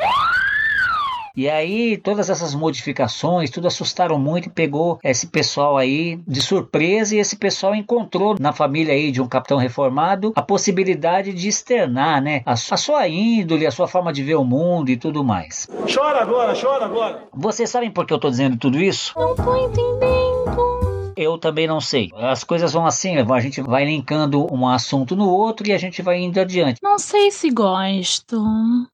E 1.36 1.48
aí, 1.48 1.96
todas 1.96 2.28
essas 2.30 2.54
modificações, 2.54 3.50
tudo 3.50 3.68
assustaram 3.68 4.18
muito 4.18 4.46
e 4.46 4.50
pegou 4.50 4.98
esse 5.02 5.26
pessoal 5.26 5.76
aí 5.76 6.18
de 6.26 6.40
surpresa. 6.40 7.14
E 7.14 7.18
esse 7.18 7.36
pessoal 7.36 7.74
encontrou 7.74 8.36
na 8.38 8.52
família 8.52 8.92
aí 8.94 9.10
de 9.10 9.20
um 9.20 9.28
capitão 9.28 9.58
reformado 9.58 10.32
a 10.34 10.42
possibilidade 10.42 11.32
de 11.32 11.48
externar, 11.48 12.22
né? 12.22 12.42
A, 12.44 12.52
a 12.52 12.76
sua 12.76 13.08
índole, 13.08 13.66
a 13.66 13.70
sua 13.70 13.86
forma 13.86 14.12
de 14.12 14.22
ver 14.22 14.36
o 14.36 14.44
mundo 14.44 14.90
e 14.90 14.96
tudo 14.96 15.24
mais. 15.24 15.68
Chora 15.92 16.20
agora, 16.22 16.54
chora 16.60 16.84
agora. 16.84 17.24
Vocês 17.32 17.70
sabem 17.70 17.90
por 17.90 18.06
que 18.06 18.12
eu 18.12 18.18
tô 18.18 18.30
dizendo 18.30 18.56
tudo 18.56 18.80
isso? 18.80 19.12
Não 19.16 19.34
tô 19.34 19.56
entendendo. 19.56 20.29
Eu 21.20 21.36
também 21.36 21.66
não 21.66 21.80
sei. 21.80 22.10
As 22.16 22.42
coisas 22.42 22.72
vão 22.72 22.86
assim, 22.86 23.16
a 23.16 23.40
gente 23.40 23.60
vai 23.60 23.84
linkando 23.84 24.52
um 24.52 24.66
assunto 24.66 25.14
no 25.14 25.28
outro 25.28 25.68
e 25.68 25.72
a 25.72 25.78
gente 25.78 26.00
vai 26.00 26.18
indo 26.18 26.40
adiante. 26.40 26.80
Não 26.82 26.98
sei 26.98 27.30
se 27.30 27.50
gosto. 27.50 28.42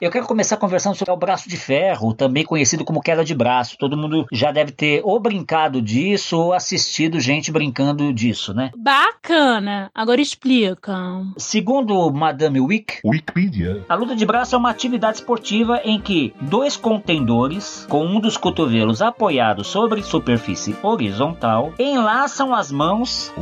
Eu 0.01 0.11
quero 0.11 0.27
começar 0.27 0.57
conversando 0.57 0.97
sobre 0.97 1.13
o 1.13 1.17
braço 1.17 1.49
de 1.49 1.57
ferro, 1.57 2.13
também 2.13 2.45
conhecido 2.45 2.85
como 2.85 3.01
queda 3.01 3.25
de 3.25 3.35
braço. 3.35 3.77
Todo 3.79 3.97
mundo 3.97 4.27
já 4.33 4.51
deve 4.51 4.73
ter 4.73 5.01
ou 5.05 5.21
brincado 5.21 5.81
disso 5.81 6.37
ou 6.37 6.53
assistido 6.53 7.21
gente 7.21 7.53
brincando 7.53 8.13
disso, 8.13 8.53
né? 8.53 8.71
Bacana. 8.77 9.91
Agora 9.95 10.21
explica. 10.21 11.23
Segundo 11.37 12.11
Madame 12.11 12.61
Wick, 12.61 12.99
Wikipedia. 13.05 13.85
a 13.89 13.95
luta 13.95 14.17
de 14.17 14.27
braço 14.27 14.55
é 14.55 14.59
uma 14.59 14.71
atividade 14.71 15.19
esportiva 15.19 15.81
em 15.85 16.01
que 16.01 16.35
dois 16.41 16.77
contendores, 16.77 17.87
com 17.89 18.05
um 18.05 18.21
dos 18.21 18.37
cotovelos 18.37 19.01
apoiado 19.01 19.63
sobre 19.63 20.03
superfície 20.03 20.77
horizontal, 20.83 21.73
enlaçam 21.79 22.16
as 22.55 22.71
mãos 22.71 23.33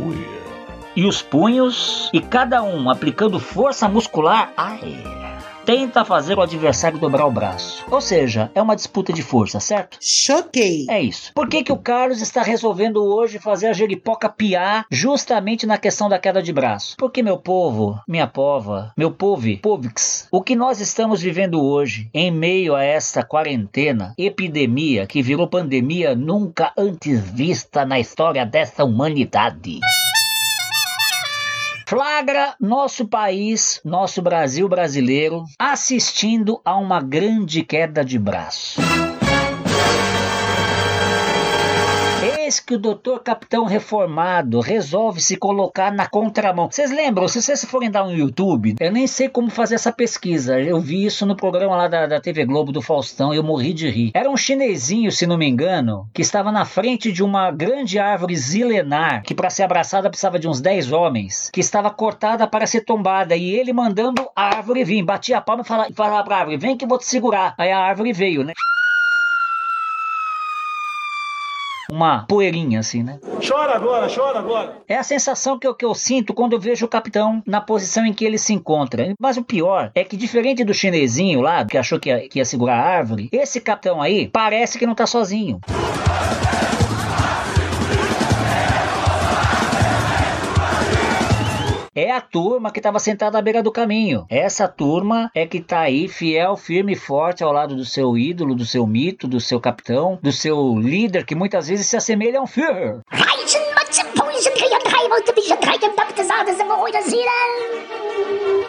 e 0.96 1.04
os 1.04 1.22
punhos, 1.22 2.08
e 2.12 2.20
cada 2.20 2.62
um 2.62 2.88
aplicando 2.88 3.38
força 3.40 3.88
muscular, 3.88 4.52
ai, 4.56 5.23
tenta 5.64 6.04
fazer 6.04 6.38
o 6.38 6.42
adversário 6.42 6.98
dobrar 6.98 7.26
o 7.26 7.30
braço. 7.30 7.84
Ou 7.90 8.00
seja, 8.00 8.50
é 8.54 8.60
uma 8.60 8.76
disputa 8.76 9.12
de 9.12 9.22
força, 9.22 9.60
certo? 9.60 9.98
Choquei. 10.00 10.86
É 10.88 11.00
isso. 11.00 11.32
Por 11.34 11.48
que, 11.48 11.62
que 11.62 11.72
o 11.72 11.78
Carlos 11.78 12.20
está 12.20 12.42
resolvendo 12.42 13.02
hoje 13.02 13.38
fazer 13.38 13.68
a 13.68 13.72
jeripoca 13.72 14.28
piar 14.28 14.86
justamente 14.90 15.66
na 15.66 15.78
questão 15.78 16.08
da 16.08 16.18
queda 16.18 16.42
de 16.42 16.52
braço? 16.52 16.96
Porque, 16.98 17.22
meu 17.22 17.38
povo, 17.38 17.98
minha 18.06 18.26
pova, 18.26 18.92
meu 18.96 19.10
povo, 19.10 19.34
povix, 19.60 20.28
o 20.30 20.42
que 20.42 20.54
nós 20.54 20.80
estamos 20.80 21.20
vivendo 21.20 21.62
hoje, 21.62 22.08
em 22.14 22.30
meio 22.30 22.74
a 22.74 22.84
essa 22.84 23.22
quarentena, 23.22 24.14
epidemia 24.16 25.06
que 25.06 25.22
virou 25.22 25.48
pandemia 25.48 26.14
nunca 26.14 26.72
antes 26.76 27.20
vista 27.30 27.84
na 27.84 27.98
história 27.98 28.46
dessa 28.46 28.84
humanidade. 28.84 29.80
Flagra 31.86 32.54
nosso 32.58 33.06
país, 33.06 33.80
nosso 33.84 34.22
Brasil 34.22 34.68
brasileiro, 34.68 35.44
assistindo 35.58 36.60
a 36.64 36.76
uma 36.76 37.00
grande 37.00 37.62
queda 37.62 38.04
de 38.04 38.18
braço. 38.18 38.80
Que 42.60 42.74
o 42.74 42.78
doutor 42.78 43.20
capitão 43.20 43.64
reformado 43.64 44.60
resolve 44.60 45.20
se 45.20 45.36
colocar 45.36 45.92
na 45.92 46.06
contramão. 46.06 46.68
Vocês 46.70 46.90
lembram? 46.90 47.28
Se 47.28 47.42
vocês 47.42 47.64
forem 47.64 47.90
dar 47.90 48.04
no 48.04 48.14
YouTube, 48.14 48.76
eu 48.80 48.92
nem 48.92 49.06
sei 49.06 49.28
como 49.28 49.50
fazer 49.50 49.74
essa 49.74 49.92
pesquisa. 49.92 50.60
Eu 50.60 50.80
vi 50.80 51.04
isso 51.04 51.26
no 51.26 51.36
programa 51.36 51.76
lá 51.76 51.88
da, 51.88 52.06
da 52.06 52.20
TV 52.20 52.44
Globo 52.44 52.72
do 52.72 52.82
Faustão 52.82 53.32
e 53.32 53.36
eu 53.36 53.42
morri 53.42 53.72
de 53.72 53.88
rir. 53.90 54.10
Era 54.14 54.30
um 54.30 54.36
chinesinho, 54.36 55.10
se 55.10 55.26
não 55.26 55.36
me 55.36 55.48
engano, 55.48 56.06
que 56.12 56.22
estava 56.22 56.50
na 56.50 56.64
frente 56.64 57.12
de 57.12 57.22
uma 57.22 57.50
grande 57.50 57.98
árvore 57.98 58.36
zilenar, 58.36 59.22
que 59.22 59.34
para 59.34 59.50
ser 59.50 59.64
abraçada 59.64 60.08
precisava 60.08 60.38
de 60.38 60.48
uns 60.48 60.60
10 60.60 60.92
homens, 60.92 61.50
que 61.52 61.60
estava 61.60 61.90
cortada 61.90 62.46
para 62.46 62.66
ser 62.66 62.82
tombada. 62.82 63.36
E 63.36 63.50
ele 63.50 63.72
mandando 63.72 64.28
a 64.34 64.56
árvore 64.56 64.84
vir, 64.84 65.02
batia 65.02 65.38
a 65.38 65.40
palma 65.40 65.62
e 65.62 65.66
falava, 65.66 65.90
falava 65.94 66.24
pra 66.24 66.36
árvore: 66.38 66.56
vem 66.56 66.76
que 66.76 66.84
eu 66.84 66.88
vou 66.88 66.98
te 66.98 67.06
segurar. 67.06 67.54
Aí 67.58 67.70
a 67.70 67.78
árvore 67.78 68.12
veio, 68.12 68.42
né? 68.44 68.52
Uma 71.90 72.24
poeirinha 72.26 72.80
assim, 72.80 73.02
né? 73.02 73.18
Chora 73.46 73.74
agora, 73.74 74.08
chora 74.14 74.38
agora. 74.38 74.78
É 74.88 74.96
a 74.96 75.02
sensação 75.02 75.58
que 75.58 75.66
eu, 75.66 75.74
que 75.74 75.84
eu 75.84 75.94
sinto 75.94 76.34
quando 76.34 76.54
eu 76.54 76.60
vejo 76.60 76.86
o 76.86 76.88
capitão 76.88 77.42
na 77.46 77.60
posição 77.60 78.04
em 78.06 78.12
que 78.12 78.24
ele 78.24 78.38
se 78.38 78.52
encontra. 78.52 79.14
Mas 79.18 79.36
o 79.36 79.44
pior 79.44 79.90
é 79.94 80.04
que, 80.04 80.16
diferente 80.16 80.64
do 80.64 80.74
chinesinho 80.74 81.40
lá, 81.40 81.64
que 81.64 81.78
achou 81.78 81.98
que 81.98 82.08
ia, 82.08 82.28
que 82.28 82.38
ia 82.38 82.44
segurar 82.44 82.76
a 82.76 82.96
árvore, 82.96 83.28
esse 83.32 83.60
capitão 83.60 84.00
aí 84.00 84.28
parece 84.28 84.78
que 84.78 84.86
não 84.86 84.94
tá 84.94 85.06
sozinho. 85.06 85.60
É 91.94 92.10
a 92.10 92.20
turma 92.20 92.72
que 92.72 92.80
estava 92.80 92.98
sentada 92.98 93.38
à 93.38 93.42
beira 93.42 93.62
do 93.62 93.70
caminho. 93.70 94.26
Essa 94.28 94.66
turma 94.66 95.30
é 95.32 95.46
que 95.46 95.60
tá 95.60 95.80
aí 95.80 96.08
fiel, 96.08 96.56
firme 96.56 96.94
e 96.94 96.96
forte 96.96 97.44
ao 97.44 97.52
lado 97.52 97.76
do 97.76 97.84
seu 97.84 98.18
ídolo, 98.18 98.56
do 98.56 98.66
seu 98.66 98.84
mito, 98.84 99.28
do 99.28 99.38
seu 99.40 99.60
capitão, 99.60 100.18
do 100.20 100.32
seu 100.32 100.76
líder, 100.76 101.24
que 101.24 101.36
muitas 101.36 101.68
vezes 101.68 101.86
se 101.86 101.96
assemelha 101.96 102.40
a 102.40 102.42
um 102.42 102.46
Führer. 102.48 103.00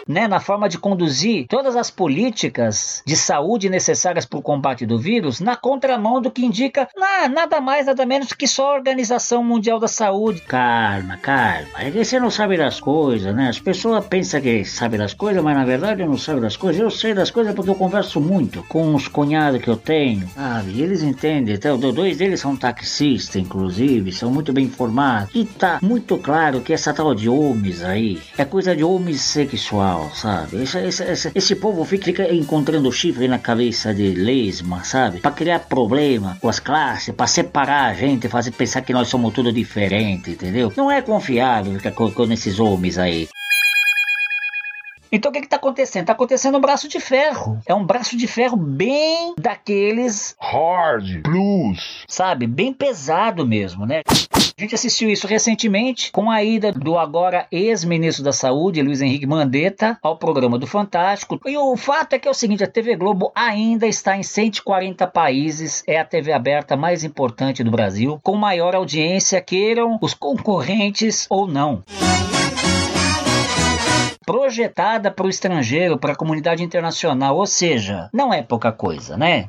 Né, 0.08 0.28
na 0.28 0.38
forma 0.38 0.68
de 0.68 0.78
conduzir 0.78 1.46
todas 1.48 1.74
as 1.74 1.90
políticas 1.90 3.02
de 3.04 3.16
saúde 3.16 3.68
necessárias 3.68 4.24
para 4.24 4.38
o 4.38 4.42
combate 4.42 4.86
do 4.86 4.98
vírus 4.98 5.40
na 5.40 5.56
contramão 5.56 6.20
do 6.20 6.30
que 6.30 6.46
indica 6.46 6.88
ah, 6.96 7.28
nada 7.28 7.60
mais, 7.60 7.86
nada 7.86 8.06
menos 8.06 8.32
que 8.32 8.46
só 8.46 8.70
a 8.70 8.74
Organização 8.76 9.42
Mundial 9.42 9.80
da 9.80 9.88
Saúde. 9.88 10.42
Calma, 10.42 11.16
calma. 11.16 11.66
É 11.78 11.90
que 11.90 12.04
você 12.04 12.20
não 12.20 12.30
sabe 12.30 12.56
das 12.56 12.78
coisas, 12.78 13.34
né? 13.34 13.48
As 13.48 13.58
pessoas 13.58 14.06
pensam 14.06 14.40
que 14.40 14.64
sabem 14.64 14.98
das 14.98 15.12
coisas, 15.12 15.42
mas 15.42 15.56
na 15.56 15.64
verdade 15.64 16.02
eu 16.02 16.08
não 16.08 16.16
sabe 16.16 16.40
das 16.40 16.56
coisas. 16.56 16.80
Eu 16.80 16.90
sei 16.90 17.12
das 17.12 17.30
coisas 17.30 17.52
porque 17.52 17.70
eu 17.70 17.74
converso 17.74 18.20
muito 18.20 18.62
com 18.68 18.94
os 18.94 19.08
cunhados 19.08 19.60
que 19.60 19.68
eu 19.68 19.76
tenho, 19.76 20.28
sabe? 20.28 20.70
E 20.70 20.82
eles 20.82 21.02
entendem. 21.02 21.54
Então, 21.54 21.76
dois 21.78 22.16
deles 22.16 22.40
são 22.40 22.54
taxistas, 22.54 23.36
inclusive, 23.36 24.12
são 24.12 24.30
muito 24.30 24.52
bem 24.52 24.66
informados. 24.66 25.34
E 25.34 25.44
tá 25.44 25.65
muito 25.82 26.18
claro 26.18 26.60
que 26.60 26.72
essa 26.72 26.92
tal 26.92 27.14
de 27.14 27.28
homens 27.28 27.82
aí 27.82 28.20
é 28.36 28.44
coisa 28.44 28.74
de 28.74 28.84
homossexual, 28.84 30.10
sabe? 30.14 30.62
Esse, 30.62 30.78
esse, 30.78 31.04
esse, 31.04 31.32
esse 31.34 31.56
povo 31.56 31.84
fica, 31.84 32.06
fica 32.06 32.34
encontrando 32.34 32.90
chifre 32.92 33.28
na 33.28 33.38
cabeça 33.38 33.94
de 33.94 34.12
lesma, 34.12 34.84
sabe? 34.84 35.20
Pra 35.20 35.30
criar 35.30 35.60
problema 35.60 36.36
com 36.40 36.48
as 36.48 36.60
classes, 36.60 37.14
pra 37.14 37.26
separar 37.26 37.86
a 37.86 37.94
gente, 37.94 38.28
fazer 38.28 38.50
pensar 38.50 38.82
que 38.82 38.92
nós 38.92 39.08
somos 39.08 39.32
tudo 39.32 39.52
diferente, 39.52 40.30
entendeu? 40.30 40.72
Não 40.76 40.90
é 40.90 41.02
confiável 41.02 41.74
ficar 41.74 41.92
com, 41.92 42.10
com 42.10 42.32
esses 42.32 42.58
homens 42.58 42.98
aí. 42.98 43.28
Então 45.16 45.30
o 45.30 45.32
que 45.32 45.38
está 45.38 45.56
acontecendo? 45.56 46.02
Está 46.02 46.12
acontecendo 46.12 46.58
um 46.58 46.60
braço 46.60 46.88
de 46.88 47.00
ferro. 47.00 47.58
É 47.66 47.74
um 47.74 47.86
braço 47.86 48.18
de 48.18 48.26
ferro 48.26 48.54
bem 48.54 49.34
daqueles. 49.40 50.36
Hard, 50.38 51.22
blues. 51.22 52.04
Sabe? 52.06 52.46
Bem 52.46 52.70
pesado 52.70 53.46
mesmo, 53.46 53.86
né? 53.86 54.02
A 54.06 54.60
gente 54.60 54.74
assistiu 54.74 55.08
isso 55.08 55.26
recentemente 55.26 56.12
com 56.12 56.30
a 56.30 56.44
ida 56.44 56.70
do 56.70 56.98
agora 56.98 57.46
ex-ministro 57.50 58.22
da 58.22 58.32
Saúde, 58.32 58.82
Luiz 58.82 59.00
Henrique 59.00 59.26
Mandetta, 59.26 59.98
ao 60.02 60.18
programa 60.18 60.58
do 60.58 60.66
Fantástico. 60.66 61.40
E 61.46 61.56
o 61.56 61.74
fato 61.78 62.12
é 62.12 62.18
que 62.18 62.28
é 62.28 62.30
o 62.30 62.34
seguinte: 62.34 62.62
a 62.62 62.70
TV 62.70 62.94
Globo 62.94 63.32
ainda 63.34 63.86
está 63.86 64.18
em 64.18 64.22
140 64.22 65.06
países, 65.06 65.82
é 65.86 65.98
a 65.98 66.04
TV 66.04 66.30
aberta 66.32 66.76
mais 66.76 67.04
importante 67.04 67.64
do 67.64 67.70
Brasil, 67.70 68.20
com 68.22 68.36
maior 68.36 68.74
audiência, 68.74 69.40
queiram 69.40 69.98
os 70.02 70.12
concorrentes 70.12 71.26
ou 71.30 71.46
não 71.48 71.82
projetada 74.26 75.10
para 75.10 75.24
o 75.24 75.30
estrangeiro, 75.30 75.96
para 75.96 76.12
a 76.12 76.16
comunidade 76.16 76.64
internacional, 76.64 77.36
ou 77.36 77.46
seja, 77.46 78.10
não 78.12 78.34
é 78.34 78.42
pouca 78.42 78.72
coisa, 78.72 79.16
né? 79.16 79.48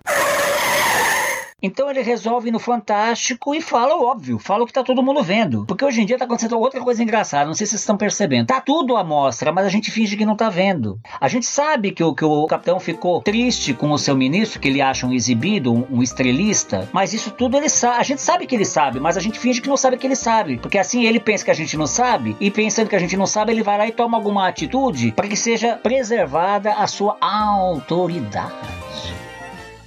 Então 1.59 1.89
ele 1.89 2.03
resolve 2.03 2.49
ir 2.49 2.51
no 2.51 2.59
Fantástico 2.59 3.55
e 3.55 3.59
fala 3.59 3.95
o 3.95 4.05
óbvio, 4.05 4.37
fala 4.37 4.63
o 4.63 4.67
que 4.67 4.71
tá 4.71 4.83
todo 4.83 5.01
mundo 5.01 5.23
vendo. 5.23 5.65
Porque 5.65 5.83
hoje 5.83 5.99
em 5.99 6.05
dia 6.05 6.15
tá 6.15 6.25
acontecendo 6.25 6.59
outra 6.59 6.79
coisa 6.79 7.01
engraçada, 7.01 7.47
não 7.47 7.55
sei 7.55 7.65
se 7.65 7.71
vocês 7.71 7.81
estão 7.81 7.97
percebendo. 7.97 8.45
Tá 8.45 8.61
tudo 8.61 8.95
à 8.95 9.03
mostra, 9.03 9.51
mas 9.51 9.65
a 9.65 9.69
gente 9.69 9.89
finge 9.89 10.15
que 10.15 10.23
não 10.23 10.35
tá 10.35 10.51
vendo. 10.51 10.99
A 11.19 11.27
gente 11.27 11.47
sabe 11.47 11.91
que 11.91 12.03
o, 12.03 12.13
que 12.13 12.23
o 12.23 12.45
capitão 12.45 12.79
ficou 12.79 13.23
triste 13.23 13.73
com 13.73 13.89
o 13.89 13.97
seu 13.97 14.15
ministro, 14.15 14.59
que 14.59 14.67
ele 14.67 14.83
acha 14.83 15.07
um 15.07 15.11
exibido, 15.11 15.73
um, 15.73 15.97
um 15.97 16.03
estrelista, 16.03 16.87
mas 16.93 17.11
isso 17.11 17.31
tudo 17.31 17.57
ele 17.57 17.69
sabe. 17.69 18.01
A 18.01 18.03
gente 18.03 18.21
sabe 18.21 18.45
que 18.45 18.53
ele 18.53 18.63
sabe, 18.63 18.99
mas 18.99 19.17
a 19.17 19.19
gente 19.19 19.39
finge 19.39 19.59
que 19.59 19.67
não 19.67 19.77
sabe 19.77 19.97
que 19.97 20.05
ele 20.05 20.15
sabe. 20.15 20.59
Porque 20.59 20.77
assim 20.77 21.05
ele 21.05 21.19
pensa 21.19 21.43
que 21.43 21.49
a 21.49 21.55
gente 21.55 21.75
não 21.75 21.87
sabe, 21.87 22.37
e 22.39 22.51
pensando 22.51 22.87
que 22.87 22.95
a 22.95 22.99
gente 22.99 23.17
não 23.17 23.25
sabe, 23.25 23.51
ele 23.51 23.63
vai 23.63 23.79
lá 23.79 23.87
e 23.87 23.91
toma 23.91 24.15
alguma 24.15 24.47
atitude 24.47 25.11
para 25.11 25.27
que 25.27 25.35
seja 25.35 25.75
preservada 25.75 26.73
a 26.73 26.85
sua 26.85 27.17
autoridade. 27.19 28.77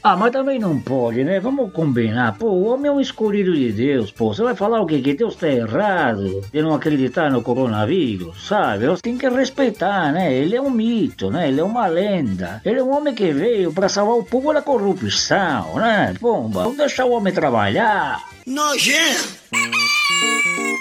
Ah, 0.02 0.16
mas 0.16 0.32
também 0.32 0.58
não 0.58 0.80
pode, 0.80 1.22
né? 1.24 1.38
Vamos 1.38 1.70
combinar. 1.72 2.36
Pô, 2.38 2.46
o 2.46 2.64
homem 2.64 2.88
é 2.88 2.92
um 2.92 3.00
escolhido 3.00 3.54
de 3.54 3.70
Deus, 3.70 4.10
pô. 4.10 4.32
Você 4.32 4.42
vai 4.42 4.54
falar 4.54 4.80
o 4.80 4.86
quê? 4.86 4.98
Que 5.00 5.12
Deus 5.12 5.36
tá 5.36 5.46
errado 5.46 6.40
de 6.50 6.62
não 6.62 6.74
acreditar 6.74 7.30
no 7.30 7.42
coronavírus, 7.42 8.46
sabe? 8.48 8.86
Você 8.86 9.02
tem 9.02 9.18
que 9.18 9.28
respeitar, 9.28 10.10
né? 10.10 10.32
Ele 10.32 10.56
é 10.56 10.60
um 10.60 10.70
mito, 10.70 11.30
né? 11.30 11.48
Ele 11.48 11.60
é 11.60 11.64
uma 11.64 11.86
lenda. 11.86 12.62
Ele 12.64 12.80
é 12.80 12.82
um 12.82 12.96
homem 12.96 13.14
que 13.14 13.30
veio 13.30 13.72
para 13.74 13.90
salvar 13.90 14.16
o 14.16 14.24
povo 14.24 14.54
da 14.54 14.62
corrupção, 14.62 15.74
né? 15.76 16.14
Bomba, 16.18 16.62
vamos 16.62 16.78
deixar 16.78 17.04
o 17.04 17.12
homem 17.12 17.32
trabalhar. 17.32 18.22
Nojento! 18.46 19.38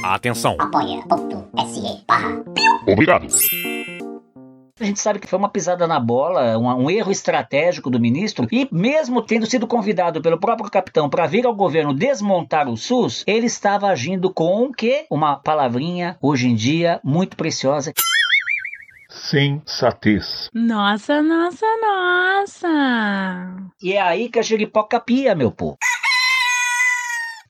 Atenção. 0.06 0.56
Apoia.se 0.60 2.04
barra. 2.08 2.42
Obrigado. 2.88 3.28
A 4.80 4.86
gente 4.86 5.00
sabe 5.00 5.20
que 5.20 5.28
foi 5.28 5.38
uma 5.38 5.50
pisada 5.50 5.86
na 5.86 6.00
bola, 6.00 6.58
um, 6.58 6.86
um, 6.86 6.90
erro 6.90 7.12
estratégico 7.12 7.90
do 7.90 8.00
ministro, 8.00 8.48
e 8.50 8.68
mesmo 8.72 9.22
tendo 9.22 9.46
sido 9.46 9.68
convidado 9.68 10.22
pelo 10.22 10.40
próprio 10.40 10.72
capitão 10.72 11.10
para 11.10 11.28
vir 11.28 11.46
ao 11.46 11.54
governo 11.54 11.94
desmontar 11.94 12.70
o 12.70 12.78
SUS, 12.78 13.24
ele 13.28 13.48
estava 13.48 13.88
agindo 13.88 14.34
com 14.34 14.72
que 14.72 15.06
uma 15.10 15.36
palavrinha 15.36 16.18
hoje 16.22 16.48
em 16.48 16.56
dia 16.56 17.02
muito 17.04 17.36
preciosa. 17.36 17.94
Sensatez. 19.10 20.50
Nossa, 20.54 21.22
nossa, 21.22 21.66
nossa. 21.82 22.68
E 23.82 23.94
é 23.94 24.02
aí 24.02 24.30
que 24.30 24.40
a 24.40 24.44
jeripoca 24.44 25.00
pia, 25.00 25.36
meu 25.36 25.52
povo. 25.52 25.78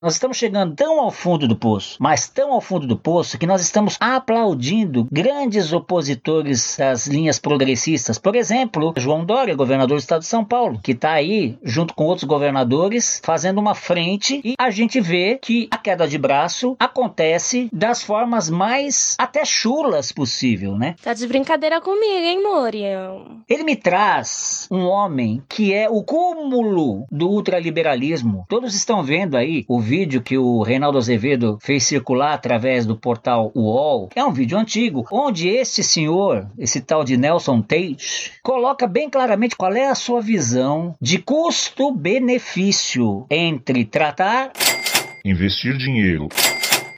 Nós 0.02 0.14
estamos 0.14 0.38
chegando 0.38 0.76
tão 0.76 1.02
ao 1.02 1.12
fundo 1.12 1.46
do 1.46 1.58
poço, 1.58 1.98
mas 2.00 2.30
tão 2.30 2.54
ao 2.54 2.62
fundo 2.62 2.88
do 2.88 2.96
poço 2.96 3.38
que 3.38 3.46
nós 3.46 3.62
estamos 3.62 3.98
aplaudindo 4.00 5.06
grandes 5.12 5.74
opositores 5.74 6.78
das 6.78 7.06
linhas 7.06 7.38
progressistas. 7.38 8.18
Por 8.18 8.34
exemplo, 8.34 8.94
João 8.96 9.26
Dória, 9.26 9.54
governador 9.58 9.98
do 9.98 10.00
estado 10.00 10.22
de 10.22 10.28
São 10.28 10.46
Paulo, 10.46 10.80
que 10.82 10.94
está 10.94 11.12
aí 11.12 11.58
junto 11.62 11.94
com 11.94 12.06
outros 12.06 12.24
governadores 12.24 13.20
fazendo 13.26 13.60
uma 13.60 13.76
frente 13.76 14.40
e 14.46 14.54
a 14.58 14.72
gente 14.72 15.02
vê 15.02 15.38
que 15.42 15.68
a 15.70 15.78
queda 15.78 16.08
de 16.08 16.18
braço 16.18 16.78
acontece 16.80 17.68
das 17.74 18.02
formas 18.02 18.50
mais 18.50 19.18
até 19.20 19.44
chulas 19.44 20.14
possível, 20.14 20.78
né? 20.78 20.96
Tá 21.04 21.14
de 21.14 21.28
brincadeira 21.28 21.82
comigo, 21.82 22.26
hein, 22.26 22.42
Morian? 22.42 23.42
Ele 23.50 23.66
me 23.66 23.76
traz 23.76 24.66
um 24.72 24.86
homem 24.86 25.44
que 25.50 25.74
é 25.74 25.90
o 25.90 26.02
cúmulo 26.04 27.06
do 27.12 27.28
ultraliberalismo. 27.28 28.46
Todos 28.48 28.74
estão 28.74 29.04
vendo 29.04 29.36
aí 29.36 29.66
o 29.68 29.89
vídeo 29.90 30.22
que 30.22 30.38
o 30.38 30.62
Reinaldo 30.62 31.00
Azevedo 31.00 31.58
fez 31.60 31.84
circular 31.84 32.34
através 32.34 32.86
do 32.86 32.96
portal 32.96 33.52
UOL. 33.56 34.10
É 34.16 34.24
um 34.24 34.32
vídeo 34.32 34.56
antigo, 34.56 35.04
onde 35.12 35.50
esse 35.50 35.84
senhor, 35.84 36.48
esse 36.60 36.80
tal 36.80 37.04
de 37.04 37.18
Nelson 37.18 37.60
Tate, 37.60 38.34
coloca 38.44 38.86
bem 38.86 39.10
claramente 39.10 39.56
qual 39.56 39.74
é 39.74 39.88
a 39.88 39.96
sua 39.96 40.22
visão 40.22 40.96
de 41.02 41.18
custo-benefício 41.18 43.26
entre 43.32 43.84
tratar 43.84 44.52
Investir 45.26 45.76
dinheiro 45.76 46.30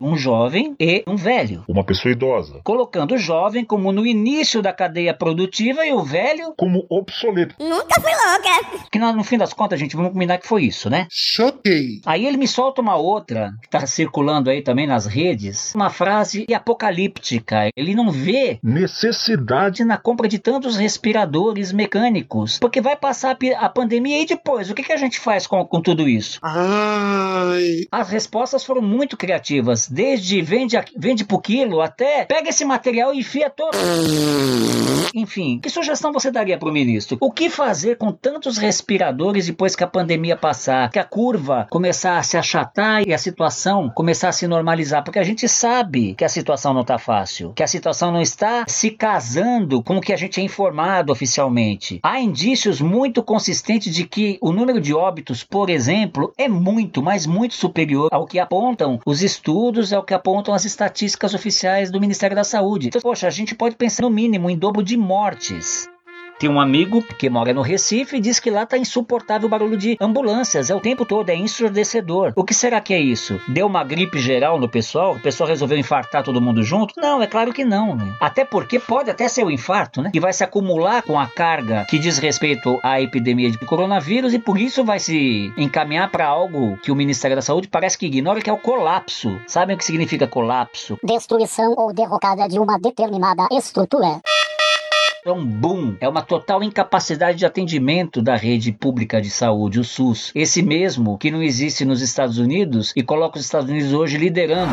um 0.02 0.18
jovem 0.18 0.76
e 0.80 1.04
um 1.08 1.16
velho. 1.16 1.64
Uma 1.68 1.84
pessoa 1.84 2.12
idosa. 2.12 2.62
Colocando 2.64 3.14
o 3.14 3.18
jovem 3.18 3.64
como 3.64 3.92
no 3.92 4.06
início 4.06 4.62
da 4.62 4.74
cadeia 4.74 5.14
produtiva 5.14 5.86
e 5.86 5.94
o 5.94 6.04
velho 6.04 6.54
como 6.58 6.86
obsoleto. 6.90 7.56
Nunca 7.60 8.02
fui 8.02 8.12
louca. 8.12 8.88
Que 8.92 9.00
no, 9.00 9.14
no 9.14 9.24
fim 9.24 9.38
das 9.38 9.54
contas, 9.54 9.80
gente, 9.80 9.96
vamos 9.96 10.12
combinar 10.12 10.38
que 10.38 10.48
foi 10.48 10.64
isso, 10.64 10.90
né? 10.90 11.08
Choquei. 11.10 12.02
Aí 12.06 12.26
ele 12.26 12.38
me 12.38 12.48
solta 12.48 12.82
uma 12.82 12.96
outra, 12.96 13.54
que 13.62 13.70
tá 13.70 13.86
circulando 13.86 14.50
aí 14.50 14.62
também 14.62 14.88
nas 14.88 15.06
redes, 15.06 15.74
uma 15.76 15.90
frase 15.90 16.46
apocalíptica. 16.54 17.70
Ele 17.76 17.96
não 17.96 18.10
vê 18.10 18.60
necessidade 18.64 19.84
na 19.84 19.98
compra 19.98 20.28
de 20.28 20.40
tantos 20.40 20.78
respiradores 20.78 21.72
mecânicos, 21.72 22.58
porque 22.60 22.82
vai 22.82 22.96
passar 22.96 23.38
a 23.58 23.70
pandemia 23.70 24.22
e 24.22 24.26
depois, 24.26 24.70
o 24.70 24.74
que, 24.74 24.84
que 24.84 24.94
a 24.94 24.98
gente 24.98 25.20
faz 25.20 25.46
com, 25.46 25.64
com 25.66 25.82
tudo 25.82 26.08
isso? 26.08 26.40
Ai. 26.42 27.86
As 27.92 28.10
respostas 28.10 28.64
foram 28.64 28.82
muito 28.82 29.18
criativas 29.18 29.91
desde 29.92 30.42
vende, 30.42 30.78
vende 30.96 31.26
por 31.26 31.42
quilo 31.42 31.82
até 31.82 32.26
pega 32.26 32.50
esse 32.50 32.64
material 32.64 33.14
e 33.14 33.20
enfia 33.20 33.50
todo. 33.50 33.78
Enfim, 35.14 35.60
que 35.60 35.70
sugestão 35.70 36.14
você 36.14 36.32
daria 36.32 36.58
para 36.58 36.70
o 36.70 36.72
ministro? 36.72 37.18
O 37.20 37.32
que 37.32 37.50
fazer 37.50 37.98
com 37.98 38.12
tantos 38.12 38.58
respiradores 38.58 39.48
depois 39.48 39.76
que 39.76 39.84
a 39.84 39.88
pandemia 39.88 40.38
passar, 40.38 40.90
que 40.90 41.00
a 41.00 41.04
curva 41.04 41.68
começar 41.70 42.18
a 42.18 42.24
se 42.24 42.38
achatar 42.38 43.04
e 43.06 43.14
a 43.14 43.18
situação 43.18 43.90
começar 43.90 44.30
a 44.30 44.32
se 44.32 44.48
normalizar? 44.48 45.04
Porque 45.04 45.20
a 45.20 45.24
gente 45.24 45.48
sabe 45.50 46.16
que 46.16 46.24
a 46.24 46.30
situação 46.30 46.74
não 46.74 46.82
está 46.82 46.98
fácil, 46.98 47.52
que 47.54 47.64
a 47.64 47.68
situação 47.68 48.12
não 48.12 48.22
está 48.22 48.66
se 48.68 48.92
casando 48.92 49.84
com 49.84 49.98
o 49.98 50.02
que 50.02 50.14
a 50.14 50.18
gente 50.18 50.40
é 50.40 50.44
informado 50.44 51.12
oficialmente. 51.12 52.00
Há 52.04 52.20
indícios 52.20 52.80
muito 52.80 53.22
consistentes 53.22 53.94
de 53.94 54.06
que 54.06 54.38
o 54.42 54.54
número 54.54 54.80
de 54.80 54.94
óbitos, 54.94 55.44
por 55.44 55.70
exemplo, 55.70 56.34
é 56.38 56.48
muito, 56.48 57.02
mas 57.02 57.26
muito 57.26 57.54
superior 57.54 58.10
ao 58.12 58.26
que 58.26 58.40
apontam 58.40 59.00
os 59.06 59.22
estudos 59.22 59.81
é 59.90 59.98
o 59.98 60.04
que 60.04 60.14
apontam 60.14 60.54
as 60.54 60.66
estatísticas 60.66 61.34
oficiais 61.34 61.90
do 61.90 62.02
Ministério 62.02 62.36
da 62.36 62.44
Saúde. 62.44 62.90
Então, 62.90 63.02
poxa, 63.02 63.28
a 63.28 63.32
gente 63.32 63.56
pode 63.56 63.78
pensar 63.78 64.04
no 64.04 64.10
mínimo 64.10 64.50
em 64.50 64.58
dobro 64.58 64.84
de 64.84 64.98
mortes. 64.98 65.88
Tem 66.42 66.50
um 66.50 66.60
amigo 66.60 67.04
que 67.04 67.30
mora 67.30 67.54
no 67.54 67.62
Recife 67.62 68.18
e 68.18 68.20
diz 68.20 68.40
que 68.40 68.50
lá 68.50 68.66
tá 68.66 68.76
insuportável 68.76 69.46
o 69.46 69.50
barulho 69.50 69.78
de 69.78 69.96
ambulâncias. 70.02 70.72
É 70.72 70.76
o 70.76 70.80
tempo 70.80 71.06
todo, 71.06 71.30
é 71.30 71.36
ensurdecedor. 71.36 72.34
O 72.36 72.44
que 72.44 72.52
será 72.52 72.82
que 72.82 72.96
é 72.96 73.00
isso? 73.00 73.40
Deu 73.48 73.68
uma 73.68 73.84
gripe 73.84 74.18
geral 74.18 74.60
no 74.60 74.68
pessoal? 74.68 75.14
O 75.14 75.20
pessoal 75.20 75.48
resolveu 75.48 75.78
infartar 75.78 76.24
todo 76.24 76.42
mundo 76.42 76.64
junto? 76.64 76.96
Não, 76.98 77.22
é 77.22 77.28
claro 77.28 77.54
que 77.54 77.64
não, 77.64 77.96
né? 77.96 78.12
Até 78.20 78.44
porque 78.44 78.80
pode 78.80 79.12
até 79.12 79.28
ser 79.28 79.44
o 79.44 79.52
infarto, 79.52 80.02
né? 80.02 80.10
Que 80.12 80.20
vai 80.20 80.34
se 80.34 80.44
acumular 80.44 81.04
com 81.04 81.20
a 81.20 81.28
carga 81.28 81.86
que 81.88 82.00
diz 82.00 82.18
respeito 82.18 82.80
à 82.82 83.00
epidemia 83.00 83.52
de 83.52 83.60
coronavírus 83.60 84.34
e 84.34 84.40
por 84.40 84.60
isso 84.60 84.84
vai 84.84 84.98
se 84.98 85.54
encaminhar 85.56 86.10
para 86.10 86.26
algo 86.26 86.76
que 86.78 86.92
o 86.92 86.96
Ministério 86.96 87.36
da 87.36 87.44
Saúde 87.44 87.68
parece 87.68 88.00
que 88.00 88.08
ignora, 88.08 88.42
que 88.42 88.50
é 88.50 88.54
o 88.54 88.58
colapso. 88.58 89.40
Sabem 89.46 89.76
o 89.76 89.78
que 89.78 89.86
significa 89.86 90.26
colapso? 90.26 90.98
Destruição 91.04 91.76
ou 91.78 91.94
derrocada 91.94 92.50
de 92.50 92.58
uma 92.58 92.80
determinada 92.80 93.48
estrutura 93.52 94.20
é 95.26 95.32
um 95.32 95.46
boom, 95.46 95.96
é 96.00 96.08
uma 96.08 96.22
total 96.22 96.64
incapacidade 96.64 97.38
de 97.38 97.46
atendimento 97.46 98.22
da 98.22 98.36
rede 98.36 98.72
pública 98.72 99.22
de 99.22 99.30
saúde, 99.30 99.80
o 99.80 99.84
SUS. 99.84 100.32
Esse 100.34 100.62
mesmo 100.62 101.18
que 101.18 101.30
não 101.30 101.44
existe 101.44 101.86
nos 101.86 102.02
Estados 102.02 102.38
Unidos 102.38 102.92
e 102.96 103.04
coloca 103.04 103.38
os 103.38 103.46
Estados 103.46 103.70
Unidos 103.70 103.94
hoje 103.94 104.18
liderando. 104.18 104.72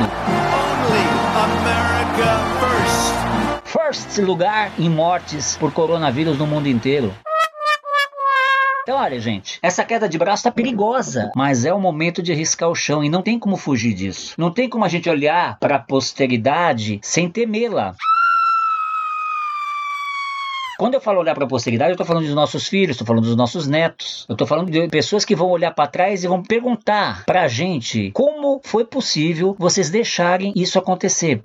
first. 3.64 4.18
Lugar 4.18 4.72
em 4.78 4.88
mortes 4.88 5.56
por 5.56 5.72
coronavírus 5.72 6.38
no 6.38 6.46
mundo 6.46 6.68
inteiro. 6.68 7.14
Então, 8.82 8.96
olha, 8.96 9.20
gente, 9.20 9.58
essa 9.62 9.84
queda 9.84 10.08
de 10.08 10.16
braço 10.16 10.44
tá 10.44 10.50
perigosa, 10.50 11.30
mas 11.36 11.66
é 11.66 11.74
o 11.74 11.80
momento 11.80 12.22
de 12.22 12.32
riscar 12.32 12.70
o 12.70 12.74
chão 12.74 13.04
e 13.04 13.10
não 13.10 13.20
tem 13.20 13.38
como 13.38 13.56
fugir 13.56 13.92
disso. 13.92 14.34
Não 14.38 14.50
tem 14.50 14.66
como 14.66 14.84
a 14.84 14.88
gente 14.88 15.10
olhar 15.10 15.58
para 15.58 15.76
a 15.76 15.78
posteridade 15.78 16.98
sem 17.02 17.28
temê-la. 17.28 17.94
Quando 20.78 20.94
eu 20.94 21.00
falo 21.00 21.18
olhar 21.18 21.34
para 21.34 21.44
a 21.44 21.48
posteridade, 21.48 21.90
eu 21.90 21.94
estou 21.94 22.06
falando 22.06 22.26
dos 22.26 22.36
nossos 22.36 22.68
filhos, 22.68 22.94
estou 22.94 23.04
falando 23.04 23.24
dos 23.24 23.34
nossos 23.34 23.66
netos. 23.66 24.24
Eu 24.28 24.34
estou 24.34 24.46
falando 24.46 24.70
de 24.70 24.86
pessoas 24.86 25.24
que 25.24 25.34
vão 25.34 25.50
olhar 25.50 25.74
para 25.74 25.88
trás 25.88 26.22
e 26.22 26.28
vão 26.28 26.40
perguntar 26.40 27.24
para 27.26 27.42
a 27.42 27.48
gente 27.48 28.12
como 28.12 28.60
foi 28.62 28.84
possível 28.84 29.56
vocês 29.58 29.90
deixarem 29.90 30.52
isso 30.54 30.78
acontecer. 30.78 31.42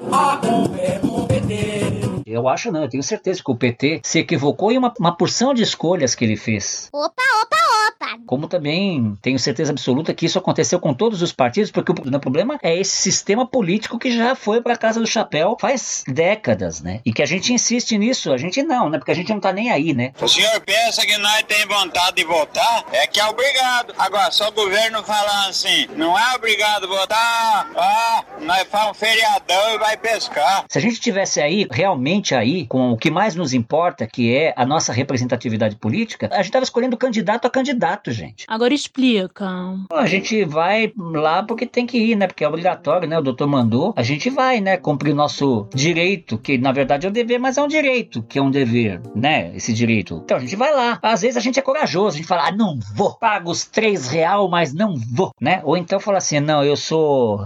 Eu 2.28 2.48
acho 2.48 2.72
não, 2.72 2.84
eu 2.84 2.90
tenho 2.90 3.02
certeza 3.02 3.42
que 3.44 3.52
o 3.52 3.56
PT 3.56 4.02
se 4.04 4.20
equivocou 4.20 4.72
em 4.72 4.78
uma, 4.78 4.94
uma 5.00 5.18
porção 5.18 5.52
de 5.52 5.64
escolhas 5.64 6.14
que 6.14 6.24
ele 6.24 6.36
fez. 6.36 6.90
Opa, 6.94 7.24
opa, 7.42 7.63
opa! 8.04 8.20
Como 8.26 8.48
também 8.48 9.18
tenho 9.22 9.40
certeza 9.40 9.72
absoluta 9.72 10.14
que 10.14 10.26
isso 10.26 10.38
aconteceu 10.38 10.80
com 10.80 10.94
todos 10.94 11.22
os 11.22 11.32
partidos, 11.32 11.72
porque 11.72 11.92
o, 11.92 12.20
problema 12.20 12.60
é 12.62 12.78
esse 12.78 12.96
sistema 12.96 13.46
político 13.46 13.98
que 13.98 14.12
já 14.12 14.36
foi 14.36 14.62
para 14.62 14.78
casa 14.78 15.00
do 15.00 15.08
chapéu 15.08 15.58
faz 15.60 16.04
décadas, 16.08 16.82
né? 16.82 17.02
E 17.06 17.14
que 17.14 17.22
a 17.22 17.26
gente 17.26 17.54
insiste 17.54 17.98
nisso, 17.98 18.32
a 18.32 18.38
gente 18.38 18.62
não, 18.64 18.90
né? 18.90 18.98
Porque 18.98 19.12
a 19.12 19.16
gente 19.16 19.32
não 19.32 19.40
tá 19.40 19.52
nem 19.52 19.72
aí, 19.72 19.94
né? 19.94 20.14
O 20.22 20.28
senhor 20.28 20.60
pensa 20.62 21.06
que 21.06 21.18
nós 21.18 21.44
tem 21.44 21.66
vontade 21.68 22.18
de 22.18 22.24
votar? 22.24 22.86
É 22.92 23.08
que 23.08 23.20
é 23.20 23.26
obrigado. 23.26 23.94
Agora, 23.98 24.32
só 24.32 24.50
o 24.50 24.52
governo 24.52 25.04
falar 25.04 25.48
assim, 25.48 25.88
não 25.96 26.18
é 26.18 26.36
obrigado 26.36 26.86
a 26.86 26.88
votar, 26.88 27.70
ah, 27.76 28.24
nós 28.42 28.68
faz 28.70 28.90
um 28.90 28.94
feriadão 28.94 29.76
e 29.76 29.78
vai 29.78 29.98
pescar. 29.98 30.66
Se 30.70 30.78
a 30.78 30.82
gente 30.82 31.00
tivesse 31.00 31.42
aí 31.42 31.68
realmente 31.70 32.36
aí 32.36 32.66
com 32.68 32.92
o 32.92 32.98
que 32.98 33.12
mais 33.12 33.36
nos 33.36 33.54
importa, 33.54 34.08
que 34.08 34.36
é 34.36 34.54
a 34.56 34.66
nossa 34.66 34.94
representatividade 34.94 35.76
política, 35.76 36.30
a 36.32 36.38
gente 36.38 36.48
estava 36.48 36.64
escolhendo 36.64 36.98
candidato 36.98 37.46
a 37.46 37.50
candidato, 37.50 37.93
gente. 38.08 38.46
Agora 38.48 38.74
explica. 38.74 39.48
A 39.92 40.06
gente 40.06 40.44
vai 40.46 40.92
lá 40.98 41.44
porque 41.44 41.66
tem 41.66 41.86
que 41.86 41.98
ir, 41.98 42.16
né? 42.16 42.28
Porque 42.28 42.44
é 42.44 42.48
obrigatório, 42.48 43.08
né? 43.08 43.18
O 43.18 43.22
doutor 43.22 43.48
mandou. 43.48 43.94
A 43.96 44.04
gente 44.04 44.30
vai, 44.30 44.62
né? 44.62 44.78
Cumprir 44.78 45.12
o 45.12 45.16
nosso 45.16 45.68
direito, 45.74 46.38
que 46.38 46.58
na 46.58 46.72
verdade 46.72 47.06
é 47.06 47.10
um 47.10 47.14
dever, 47.14 47.40
mas 47.40 47.58
é 47.58 47.64
um 47.64 47.68
direito, 47.68 48.24
que 48.24 48.40
é 48.40 48.42
um 48.42 48.52
dever, 48.52 49.02
né? 49.16 49.56
Esse 49.56 49.74
direito. 49.74 50.22
Então 50.24 50.38
a 50.38 50.40
gente 50.40 50.56
vai 50.56 50.74
lá. 50.74 51.00
Às 51.02 51.22
vezes 51.22 51.38
a 51.38 51.42
gente 51.42 51.60
é 51.60 51.62
corajoso, 51.62 52.16
a 52.16 52.18
gente 52.18 52.28
fala, 52.28 52.48
ah, 52.48 52.52
não 52.52 52.80
vou. 52.96 53.18
Pago 53.18 53.52
os 53.52 53.66
três 53.66 54.08
real, 54.08 54.50
mas 54.50 54.74
não 54.74 54.96
vou, 54.96 55.32
né? 55.40 55.62
Ou 55.64 55.78
então 55.78 56.00
fala 56.00 56.18
assim, 56.18 56.40
não, 56.40 56.64
eu 56.64 56.76
sou 56.76 57.46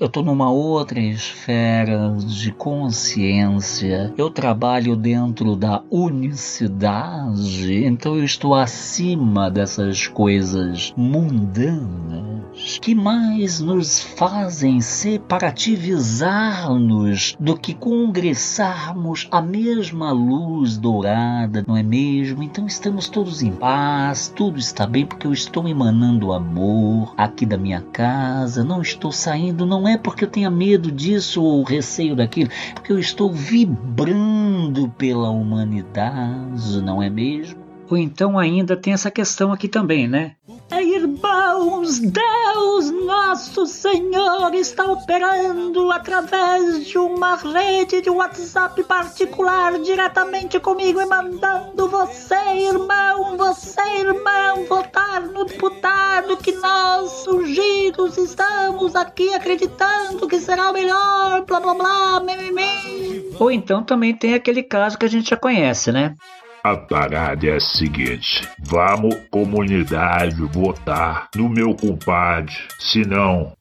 eu 0.00 0.06
estou 0.06 0.24
numa 0.24 0.50
outra 0.50 0.98
esfera 0.98 2.16
de 2.16 2.50
consciência. 2.52 4.14
Eu 4.16 4.30
trabalho 4.30 4.96
dentro 4.96 5.54
da 5.54 5.82
unicidade, 5.90 7.84
então 7.84 8.16
eu 8.16 8.24
estou 8.24 8.54
acima 8.54 9.50
dessas 9.50 10.06
coisas 10.06 10.94
mundanas 10.96 12.40
que 12.80 12.94
mais 12.94 13.60
nos 13.60 14.00
fazem 14.00 14.80
separativizar-nos 14.80 17.36
do 17.38 17.54
que 17.56 17.74
congressarmos 17.74 19.28
a 19.30 19.40
mesma 19.40 20.10
luz 20.12 20.76
dourada, 20.76 21.64
não 21.66 21.76
é 21.76 21.82
mesmo? 21.82 22.42
Então 22.42 22.66
estamos 22.66 23.08
todos 23.08 23.42
em 23.42 23.52
paz, 23.52 24.32
tudo 24.34 24.58
está 24.58 24.86
bem 24.86 25.06
porque 25.06 25.26
eu 25.26 25.32
estou 25.32 25.66
emanando 25.68 26.32
amor 26.32 27.14
aqui 27.16 27.46
da 27.46 27.56
minha 27.56 27.80
casa, 27.80 28.64
não 28.64 28.82
estou 28.82 29.12
saindo, 29.12 29.64
não 29.64 29.86
é 29.86 29.89
porque 29.96 30.24
eu 30.24 30.28
tenha 30.28 30.50
medo 30.50 30.90
disso 30.90 31.42
ou 31.42 31.62
receio 31.62 32.16
daquilo, 32.16 32.50
porque 32.74 32.92
eu 32.92 32.98
estou 32.98 33.32
vibrando 33.32 34.88
pela 34.96 35.30
humanidade, 35.30 36.80
não 36.82 37.02
é 37.02 37.10
mesmo? 37.10 37.60
Ou 37.90 37.96
então 37.96 38.38
ainda 38.38 38.76
tem 38.76 38.92
essa 38.92 39.10
questão 39.10 39.52
aqui 39.52 39.68
também, 39.68 40.06
né? 40.06 40.36
Ir 40.72 41.00
Irmãos, 41.00 41.98
Deus 41.98 42.90
nosso 42.90 43.66
Senhor 43.66 44.54
está 44.54 44.84
operando 44.84 45.90
através 45.90 46.86
de 46.86 46.98
uma 46.98 47.36
rede 47.36 48.00
de 48.00 48.10
WhatsApp 48.10 48.82
particular 48.84 49.78
diretamente 49.80 50.60
comigo 50.60 51.00
e 51.00 51.06
mandando 51.06 51.88
você, 51.88 52.34
irmão, 52.34 53.36
você, 53.36 53.80
irmão, 53.98 54.64
votar 54.68 55.22
no 55.22 55.44
deputado 55.44 56.36
que 56.36 56.52
nós, 56.52 57.26
ungidos, 57.26 58.16
estamos 58.16 58.94
aqui 58.94 59.32
acreditando 59.34 60.28
que 60.28 60.38
será 60.38 60.70
o 60.70 60.72
melhor, 60.72 61.44
blá 61.46 61.60
blá 61.60 61.74
blá, 61.74 62.20
mimimi. 62.20 63.34
Ou 63.38 63.50
então 63.50 63.82
também 63.82 64.14
tem 64.14 64.34
aquele 64.34 64.62
caso 64.62 64.98
que 64.98 65.06
a 65.06 65.08
gente 65.08 65.30
já 65.30 65.36
conhece, 65.36 65.90
né? 65.90 66.14
A 66.62 66.76
parada 66.76 67.46
é 67.46 67.56
a 67.56 67.60
seguinte: 67.60 68.46
vamos, 68.58 69.14
comunidade, 69.30 70.36
votar 70.52 71.30
no 71.34 71.48
meu 71.48 71.74
compadre. 71.74 72.52
Se 72.78 73.00
não. 73.00 73.56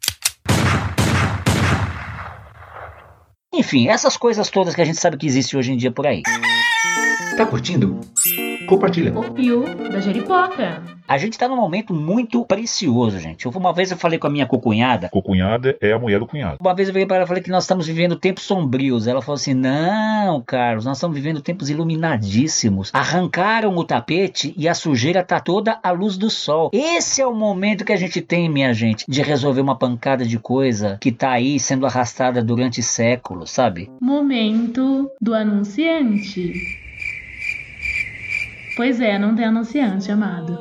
Enfim, 3.53 3.88
essas 3.88 4.17
coisas 4.17 4.49
todas 4.49 4.75
que 4.75 4.81
a 4.81 4.85
gente 4.85 4.99
sabe 4.99 5.17
que 5.17 5.25
existe 5.25 5.55
hoje 5.55 5.71
em 5.71 5.77
dia 5.77 5.91
por 5.91 6.05
aí. 6.05 6.21
Tá 7.38 7.45
curtindo? 7.45 8.01
Compartilha. 8.69 9.12
O 9.17 9.32
Pio 9.32 9.65
da 9.89 9.99
Jeripoca. 9.99 10.84
A 11.08 11.17
gente 11.17 11.39
tá 11.39 11.47
num 11.47 11.55
momento 11.55 11.91
muito 11.91 12.45
precioso, 12.45 13.17
gente. 13.17 13.47
Eu, 13.47 13.51
uma 13.53 13.73
vez 13.73 13.89
eu 13.89 13.97
falei 13.97 14.19
com 14.19 14.27
a 14.27 14.29
minha 14.29 14.45
cocunhada. 14.45 15.10
Cocunhada 15.10 15.75
é 15.82 15.91
a 15.91 15.97
mulher 15.97 16.19
do 16.19 16.27
cunhado. 16.27 16.58
Uma 16.62 16.75
vez 16.75 16.88
eu 16.88 16.93
veio 16.93 17.08
para 17.08 17.15
ela 17.15 17.25
e 17.25 17.27
falei 17.27 17.41
que 17.41 17.49
nós 17.49 17.63
estamos 17.63 17.88
vivendo 17.88 18.15
tempos 18.15 18.43
sombrios. 18.43 19.08
Ela 19.08 19.23
falou 19.23 19.38
assim: 19.38 19.55
Não, 19.55 20.39
Carlos, 20.43 20.86
nós 20.86 20.97
estamos 20.97 21.17
vivendo 21.17 21.41
tempos 21.41 21.71
iluminadíssimos. 21.71 22.91
Arrancaram 22.93 23.75
o 23.75 23.84
tapete 23.84 24.53
e 24.55 24.67
a 24.67 24.75
sujeira 24.75 25.23
tá 25.23 25.39
toda 25.39 25.79
à 25.82 25.89
luz 25.89 26.15
do 26.15 26.29
sol. 26.29 26.69
Esse 26.71 27.23
é 27.23 27.25
o 27.25 27.34
momento 27.34 27.84
que 27.84 27.93
a 27.93 27.97
gente 27.97 28.21
tem, 28.21 28.47
minha 28.47 28.71
gente, 28.71 29.03
de 29.10 29.23
resolver 29.23 29.62
uma 29.62 29.79
pancada 29.79 30.23
de 30.23 30.38
coisa 30.38 30.99
que 31.01 31.12
tá 31.12 31.32
aí 31.32 31.60
sendo 31.60 31.88
arrastada 31.88 32.43
durante 32.43 32.84
séculos, 32.84 33.49
sabe? 33.49 33.89
Momento 33.99 35.10
do 35.19 35.34
anunciante. 35.34 36.88
Pois 38.79 39.01
é, 39.01 39.19
não 39.19 39.35
tem 39.35 39.43
anunciante, 39.43 40.09
amado. 40.09 40.57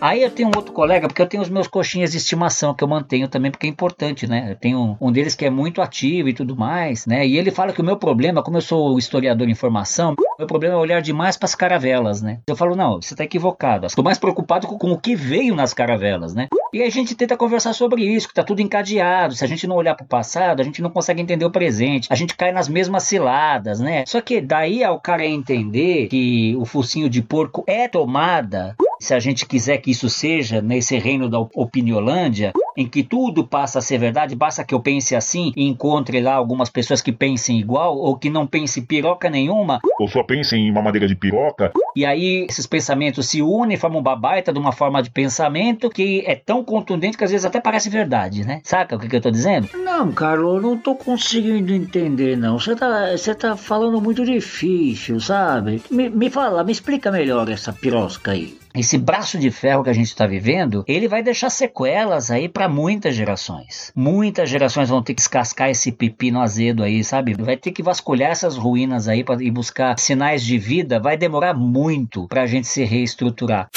Aí 0.00 0.22
eu 0.22 0.30
tenho 0.30 0.48
um 0.48 0.56
outro 0.56 0.72
colega, 0.72 1.06
porque 1.06 1.20
eu 1.20 1.26
tenho 1.26 1.42
os 1.42 1.50
meus 1.50 1.68
coxinhas 1.68 2.12
de 2.12 2.16
estimação 2.16 2.74
que 2.74 2.82
eu 2.82 2.88
mantenho 2.88 3.28
também, 3.28 3.50
porque 3.50 3.66
é 3.66 3.70
importante, 3.70 4.26
né? 4.26 4.46
Eu 4.50 4.56
tenho 4.56 4.96
um 4.98 5.12
deles 5.12 5.34
que 5.34 5.44
é 5.44 5.50
muito 5.50 5.82
ativo 5.82 6.28
e 6.28 6.32
tudo 6.32 6.56
mais, 6.56 7.04
né? 7.04 7.26
E 7.26 7.36
ele 7.36 7.50
fala 7.50 7.72
que 7.72 7.82
o 7.82 7.84
meu 7.84 7.98
problema, 7.98 8.42
como 8.42 8.56
eu 8.56 8.62
sou 8.62 8.98
historiador 8.98 9.48
em 9.48 9.54
formação, 9.54 10.14
meu 10.38 10.46
problema 10.46 10.74
é 10.74 10.78
olhar 10.78 11.02
demais 11.02 11.36
para 11.36 11.44
as 11.44 11.54
caravelas, 11.54 12.22
né? 12.22 12.38
Eu 12.46 12.56
falo, 12.56 12.74
não, 12.74 13.00
você 13.00 13.12
está 13.12 13.24
equivocado. 13.24 13.86
Estou 13.86 14.02
mais 14.02 14.18
preocupado 14.18 14.66
com, 14.66 14.78
com, 14.78 14.90
o 14.90 14.98
que 14.98 15.14
veio 15.14 15.54
nas 15.54 15.74
caravelas, 15.74 16.34
né? 16.34 16.48
E 16.72 16.82
a 16.82 16.88
gente 16.88 17.14
tenta 17.14 17.36
conversar 17.36 17.74
sobre 17.74 18.02
isso, 18.02 18.28
que 18.28 18.34
tá 18.34 18.42
tudo 18.42 18.62
encadeado. 18.62 19.34
Se 19.34 19.44
a 19.44 19.48
gente 19.48 19.66
não 19.66 19.76
olhar 19.76 19.94
para 19.94 20.04
o 20.04 20.08
passado, 20.08 20.60
a 20.60 20.64
gente 20.64 20.80
não 20.80 20.88
consegue 20.88 21.20
entender 21.20 21.44
o 21.44 21.50
presente. 21.50 22.08
A 22.10 22.14
gente 22.14 22.34
cai 22.34 22.52
nas 22.52 22.68
mesmas 22.68 23.02
ciladas, 23.02 23.80
né? 23.80 24.04
Só 24.06 24.20
que 24.22 24.40
daí 24.40 24.82
ao 24.82 24.98
cara 24.98 25.26
entender 25.26 26.08
que 26.08 26.56
o 26.56 26.64
focinho 26.64 27.10
de 27.10 27.20
porco 27.20 27.64
é 27.66 27.86
tomada 27.86 28.74
se 29.00 29.14
a 29.14 29.18
gente 29.18 29.46
quiser 29.46 29.78
que 29.78 29.90
isso 29.90 30.08
seja 30.10 30.60
nesse 30.60 30.98
reino 30.98 31.28
da 31.28 31.38
opiniolândia, 31.38 32.52
em 32.76 32.86
que 32.86 33.02
tudo 33.02 33.44
passa 33.44 33.78
a 33.78 33.82
ser 33.82 33.98
verdade, 33.98 34.36
basta 34.36 34.62
que 34.62 34.74
eu 34.74 34.80
pense 34.80 35.16
assim 35.16 35.52
e 35.56 35.66
encontre 35.66 36.20
lá 36.20 36.34
algumas 36.34 36.68
pessoas 36.68 37.00
que 37.00 37.10
pensem 37.10 37.58
igual 37.58 37.96
ou 37.96 38.16
que 38.16 38.30
não 38.30 38.46
pensem 38.46 38.84
piroca 38.84 39.30
nenhuma. 39.30 39.80
Ou 39.98 40.06
só 40.06 40.22
pensem 40.22 40.66
em 40.66 40.70
uma 40.70 40.82
madeira 40.82 41.08
de 41.08 41.14
piroca. 41.14 41.72
E 41.96 42.04
aí 42.04 42.46
esses 42.48 42.66
pensamentos 42.66 43.26
se 43.26 43.42
unem, 43.42 43.76
formam 43.76 44.00
uma 44.00 44.14
baita 44.14 44.52
de 44.52 44.58
uma 44.58 44.72
forma 44.72 45.02
de 45.02 45.10
pensamento 45.10 45.88
que 45.88 46.22
é 46.26 46.34
tão 46.34 46.62
contundente 46.62 47.16
que 47.16 47.24
às 47.24 47.30
vezes 47.30 47.46
até 47.46 47.60
parece 47.60 47.88
verdade, 47.88 48.44
né? 48.44 48.60
Saca 48.62 48.96
o 48.96 48.98
que, 48.98 49.08
que 49.08 49.16
eu 49.16 49.20
tô 49.20 49.30
dizendo? 49.30 49.68
Não, 49.74 50.12
Carlos, 50.12 50.56
eu 50.56 50.60
não 50.60 50.76
tô 50.76 50.94
conseguindo 50.94 51.72
entender, 51.72 52.36
não. 52.36 52.58
Você 52.58 52.76
tá, 52.76 53.14
tá 53.38 53.56
falando 53.56 54.00
muito 54.00 54.24
difícil, 54.24 55.18
sabe? 55.20 55.82
Me, 55.90 56.08
me 56.10 56.30
fala, 56.30 56.62
me 56.62 56.72
explica 56.72 57.10
melhor 57.10 57.48
essa 57.48 57.72
pirosca 57.72 58.32
aí 58.32 58.59
esse 58.74 58.96
braço 58.96 59.38
de 59.38 59.50
ferro 59.50 59.82
que 59.82 59.90
a 59.90 59.94
gente 59.94 60.06
está 60.06 60.26
vivendo, 60.26 60.84
ele 60.86 61.08
vai 61.08 61.22
deixar 61.22 61.50
sequelas 61.50 62.30
aí 62.30 62.48
para 62.48 62.68
muitas 62.68 63.14
gerações. 63.14 63.92
Muitas 63.94 64.48
gerações 64.48 64.88
vão 64.88 65.02
ter 65.02 65.14
que 65.14 65.20
descascar 65.20 65.70
esse 65.70 65.90
pepino 65.90 66.40
azedo 66.40 66.82
aí, 66.82 67.02
sabe? 67.02 67.34
Vai 67.34 67.56
ter 67.56 67.72
que 67.72 67.82
vasculhar 67.82 68.30
essas 68.30 68.56
ruínas 68.56 69.08
aí 69.08 69.24
ir 69.40 69.50
buscar 69.50 69.98
sinais 69.98 70.44
de 70.44 70.58
vida. 70.58 71.00
Vai 71.00 71.16
demorar 71.16 71.54
muito 71.54 72.28
para 72.28 72.42
a 72.42 72.46
gente 72.46 72.66
se 72.66 72.84
reestruturar 72.84 73.68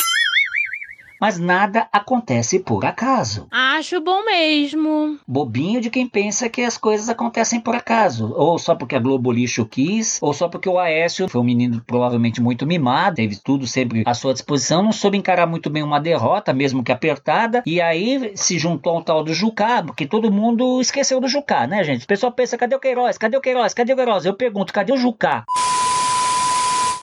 mas 1.23 1.39
nada 1.39 1.87
acontece 1.89 2.59
por 2.59 2.83
acaso. 2.83 3.47
Acho 3.49 4.01
bom 4.01 4.25
mesmo. 4.25 5.17
Bobinho 5.25 5.79
de 5.79 5.89
quem 5.89 6.05
pensa 6.05 6.49
que 6.49 6.61
as 6.61 6.77
coisas 6.77 7.07
acontecem 7.07 7.61
por 7.61 7.73
acaso, 7.73 8.33
ou 8.35 8.59
só 8.59 8.75
porque 8.75 8.93
a 8.93 8.99
Globo 8.99 9.31
lixo 9.31 9.65
quis, 9.65 10.19
ou 10.21 10.33
só 10.33 10.49
porque 10.49 10.67
o 10.67 10.77
Aécio 10.77 11.29
foi 11.29 11.39
um 11.39 11.45
menino 11.45 11.81
provavelmente 11.87 12.41
muito 12.41 12.67
mimado, 12.67 13.15
teve 13.15 13.37
tudo 13.41 13.65
sempre 13.65 14.03
à 14.05 14.13
sua 14.13 14.33
disposição, 14.33 14.83
não 14.83 14.91
soube 14.91 15.17
encarar 15.17 15.47
muito 15.47 15.69
bem 15.69 15.81
uma 15.81 15.97
derrota, 15.97 16.51
mesmo 16.51 16.83
que 16.83 16.91
apertada, 16.91 17.63
e 17.65 17.79
aí 17.79 18.33
se 18.35 18.59
juntou 18.59 18.97
ao 18.97 19.01
tal 19.01 19.23
do 19.23 19.33
Jucá, 19.33 19.81
porque 19.81 20.05
todo 20.05 20.29
mundo 20.29 20.81
esqueceu 20.81 21.21
do 21.21 21.29
Jucá, 21.29 21.65
né, 21.65 21.85
gente? 21.85 22.03
O 22.03 22.07
pessoal 22.07 22.33
pensa, 22.33 22.57
cadê 22.57 22.75
o 22.75 22.79
Queiroz? 22.81 23.17
Cadê 23.17 23.37
o 23.37 23.41
Queiroz? 23.41 23.73
Cadê 23.73 23.93
o 23.93 23.95
Queiroz? 23.95 24.25
Eu 24.25 24.33
pergunto, 24.33 24.73
cadê 24.73 24.91
o 24.91 24.97
Jucá? 24.97 25.45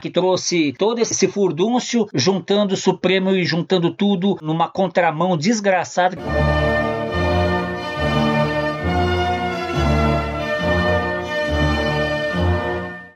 Que 0.01 0.11
trouxe 0.11 0.73
todo 0.73 0.99
esse 1.01 1.29
furdúncio, 1.29 2.09
juntando 2.15 2.75
o 2.75 2.77
Supremo 2.77 3.31
e 3.31 3.45
juntando 3.45 3.93
tudo 3.93 4.37
numa 4.41 4.69
contramão 4.69 5.37
desgraçada. 5.37 6.17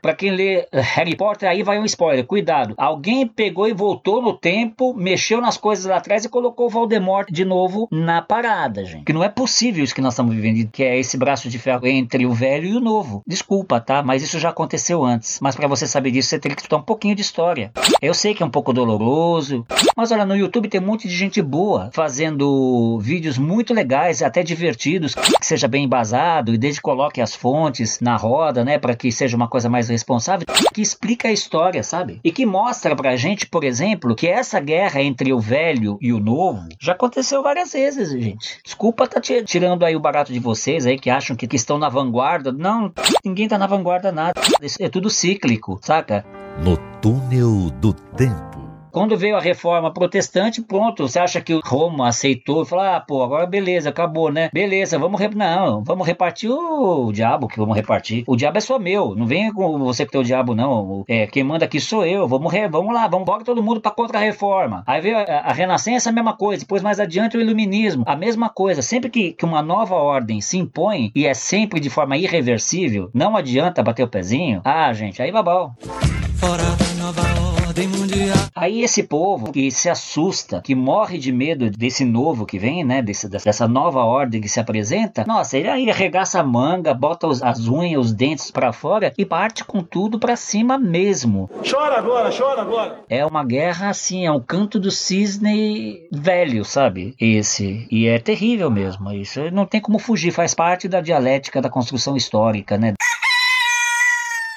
Para 0.05 0.13
quem 0.13 0.29
lê 0.29 0.67
Harry 0.71 1.15
Potter, 1.15 1.49
aí 1.49 1.63
vai 1.63 1.79
um 1.79 1.83
spoiler, 1.83 2.23
cuidado. 2.27 2.75
Alguém 2.77 3.25
pegou 3.25 3.67
e 3.67 3.73
voltou 3.73 4.21
no 4.21 4.33
tempo, 4.33 4.93
mexeu 4.93 5.41
nas 5.41 5.57
coisas 5.57 5.85
lá 5.85 5.97
atrás 5.97 6.23
e 6.23 6.29
colocou 6.29 6.69
Voldemort 6.69 7.27
de 7.31 7.43
novo 7.43 7.87
na 7.91 8.21
parada, 8.21 8.85
gente. 8.85 9.03
Que 9.03 9.11
não 9.11 9.23
é 9.23 9.29
possível 9.29 9.83
isso 9.83 9.95
que 9.95 10.01
nós 10.01 10.13
estamos 10.13 10.35
vivendo, 10.35 10.69
que 10.69 10.83
é 10.83 10.99
esse 10.99 11.17
braço 11.17 11.49
de 11.49 11.57
ferro 11.57 11.87
entre 11.87 12.23
o 12.23 12.33
velho 12.33 12.67
e 12.67 12.75
o 12.75 12.79
novo. 12.79 13.23
Desculpa, 13.25 13.81
tá? 13.81 14.03
Mas 14.03 14.21
isso 14.21 14.37
já 14.37 14.49
aconteceu 14.49 15.03
antes. 15.03 15.39
Mas 15.41 15.55
para 15.55 15.67
você 15.67 15.87
saber 15.87 16.11
disso, 16.11 16.29
você 16.29 16.37
teria 16.37 16.55
que 16.55 16.61
estudar 16.61 16.77
um 16.77 16.85
pouquinho 16.85 17.15
de 17.15 17.23
história. 17.23 17.71
Eu 17.99 18.13
sei 18.13 18.35
que 18.35 18.43
é 18.43 18.45
um 18.45 18.51
pouco 18.51 18.71
doloroso, 18.71 19.65
mas 19.97 20.11
olha, 20.11 20.23
no 20.23 20.35
YouTube 20.35 20.69
tem 20.69 20.79
um 20.79 20.85
monte 20.85 21.07
de 21.07 21.15
gente 21.15 21.41
boa 21.41 21.89
fazendo 21.91 22.99
vídeos 23.01 23.39
muito 23.39 23.73
legais, 23.73 24.21
até 24.21 24.43
divertidos, 24.43 25.15
que 25.15 25.43
seja 25.43 25.67
bem 25.67 25.85
embasado 25.85 26.53
e 26.53 26.59
desde 26.59 26.79
coloque 26.79 27.21
as 27.21 27.33
fontes 27.33 27.99
na 27.99 28.15
roda, 28.15 28.63
né, 28.63 28.77
para 28.77 28.95
que 28.95 29.11
seja 29.11 29.35
uma 29.35 29.47
coisa 29.47 29.67
mais 29.67 29.94
responsável, 29.95 30.45
que 30.73 30.81
explica 30.81 31.27
a 31.27 31.31
história, 31.31 31.81
sabe? 31.81 32.19
E 32.23 32.31
que 32.31 32.45
mostra 32.45 32.95
pra 32.95 33.15
gente, 33.15 33.47
por 33.47 33.63
exemplo, 33.63 34.15
que 34.15 34.27
essa 34.27 34.59
guerra 34.59 35.01
entre 35.01 35.33
o 35.33 35.39
velho 35.39 35.97
e 36.01 36.13
o 36.13 36.19
novo 36.19 36.67
já 36.79 36.93
aconteceu 36.93 37.41
várias 37.41 37.73
vezes, 37.73 38.11
gente. 38.11 38.59
Desculpa 38.63 39.07
tá 39.07 39.19
tirando 39.21 39.83
aí 39.83 39.95
o 39.95 39.99
barato 39.99 40.31
de 40.31 40.39
vocês 40.39 40.85
aí 40.85 40.99
que 40.99 41.09
acham 41.09 41.35
que, 41.35 41.55
estão 41.55 41.77
na 41.77 41.87
vanguarda. 41.87 42.51
Não, 42.51 42.91
ninguém 43.23 43.47
tá 43.47 43.57
na 43.57 43.67
vanguarda 43.67 44.11
nada. 44.11 44.39
É 44.79 44.89
tudo 44.89 45.09
cíclico, 45.09 45.79
saca? 45.81 46.25
No 46.61 46.77
túnel 47.01 47.69
do 47.79 47.93
tempo. 47.93 48.54
Quando 48.95 49.17
veio 49.17 49.35
a 49.35 49.41
reforma 49.41 49.91
protestante, 49.91 50.61
pronto, 50.61 51.05
você 51.05 51.19
acha 51.19 51.41
que 51.41 51.59
Roma 51.65 52.07
aceitou 52.07 52.63
falou: 52.63 52.85
ah, 52.85 53.03
pô, 53.05 53.21
agora 53.21 53.45
beleza, 53.45 53.89
acabou, 53.89 54.31
né? 54.31 54.49
Beleza, 54.53 54.97
vamos. 54.97 55.19
Re... 55.19 55.29
Não, 55.35 55.83
vamos 55.83 56.07
repartir 56.07 56.49
o 56.49 57.11
diabo 57.11 57.49
que 57.49 57.57
vamos 57.57 57.75
repartir. 57.75 58.23
O 58.25 58.37
diabo 58.37 58.57
é 58.57 58.61
só 58.61 58.79
meu, 58.79 59.13
não 59.13 59.25
vem 59.25 59.51
com 59.51 59.77
você 59.79 60.05
que 60.05 60.13
tem 60.13 60.21
o 60.21 60.23
diabo, 60.23 60.55
não. 60.55 61.03
É, 61.09 61.27
quem 61.27 61.43
manda 61.43 61.65
aqui 61.65 61.77
sou 61.81 62.05
eu. 62.05 62.25
Vamos, 62.25 62.49
re... 62.49 62.69
vamos 62.69 62.93
lá, 62.93 63.05
vamos 63.05 63.23
embora 63.23 63.43
todo 63.43 63.61
mundo 63.61 63.81
para 63.81 63.91
contra-reforma. 63.91 64.81
Aí 64.87 65.01
veio 65.01 65.17
a, 65.17 65.23
a 65.23 65.51
Renascença, 65.51 66.09
a 66.09 66.13
mesma 66.13 66.31
coisa. 66.31 66.61
Depois, 66.61 66.81
mais 66.81 66.97
adiante, 66.97 67.35
o 67.35 67.41
Iluminismo, 67.41 68.05
a 68.07 68.15
mesma 68.15 68.47
coisa. 68.47 68.81
Sempre 68.81 69.09
que, 69.09 69.33
que 69.33 69.43
uma 69.43 69.61
nova 69.61 69.95
ordem 69.95 70.39
se 70.39 70.57
impõe 70.57 71.11
e 71.13 71.27
é 71.27 71.33
sempre 71.33 71.81
de 71.81 71.89
forma 71.89 72.15
irreversível, 72.15 73.09
não 73.13 73.35
adianta 73.35 73.83
bater 73.83 74.03
o 74.03 74.07
pezinho. 74.07 74.61
Ah, 74.63 74.93
gente, 74.93 75.21
aí 75.21 75.33
babau. 75.33 75.75
Fora 76.37 76.84
ordem 77.75 77.87
mundial. 77.89 78.37
Aí 78.55 78.81
esse 78.81 79.03
povo 79.03 79.51
que 79.51 79.69
se 79.69 79.89
assusta, 79.89 80.61
que 80.61 80.73
morre 80.73 81.17
de 81.17 81.31
medo 81.33 81.69
desse 81.69 82.05
novo 82.05 82.45
que 82.45 82.57
vem, 82.57 82.85
né? 82.85 83.01
Desse, 83.01 83.27
dessa 83.27 83.67
nova 83.67 83.99
ordem 84.05 84.39
que 84.39 84.47
se 84.47 84.61
apresenta, 84.61 85.25
nossa, 85.27 85.57
ele 85.57 85.67
aí 85.67 85.89
arregaça 85.89 86.39
a 86.39 86.43
manga, 86.43 86.93
bota 86.93 87.27
os, 87.27 87.43
as 87.43 87.67
unhas, 87.67 87.99
os 87.99 88.13
dentes 88.13 88.49
para 88.49 88.71
fora 88.71 89.13
e 89.17 89.25
parte 89.25 89.65
com 89.65 89.83
tudo 89.83 90.17
para 90.17 90.37
cima 90.37 90.77
mesmo. 90.77 91.49
Chora 91.69 91.97
agora, 91.97 92.31
chora 92.31 92.61
agora. 92.61 92.99
É 93.09 93.25
uma 93.25 93.43
guerra 93.43 93.89
assim, 93.89 94.25
é 94.25 94.31
um 94.31 94.39
canto 94.39 94.79
do 94.79 94.89
cisne 94.89 96.07
velho, 96.09 96.63
sabe? 96.63 97.13
Esse. 97.19 97.85
E 97.91 98.07
é 98.07 98.17
terrível 98.19 98.71
mesmo. 98.71 99.11
Isso 99.11 99.51
não 99.51 99.65
tem 99.65 99.81
como 99.81 99.99
fugir, 99.99 100.31
faz 100.31 100.53
parte 100.53 100.87
da 100.87 101.01
dialética 101.01 101.61
da 101.61 101.69
construção 101.69 102.15
histórica, 102.15 102.77
né? 102.77 102.93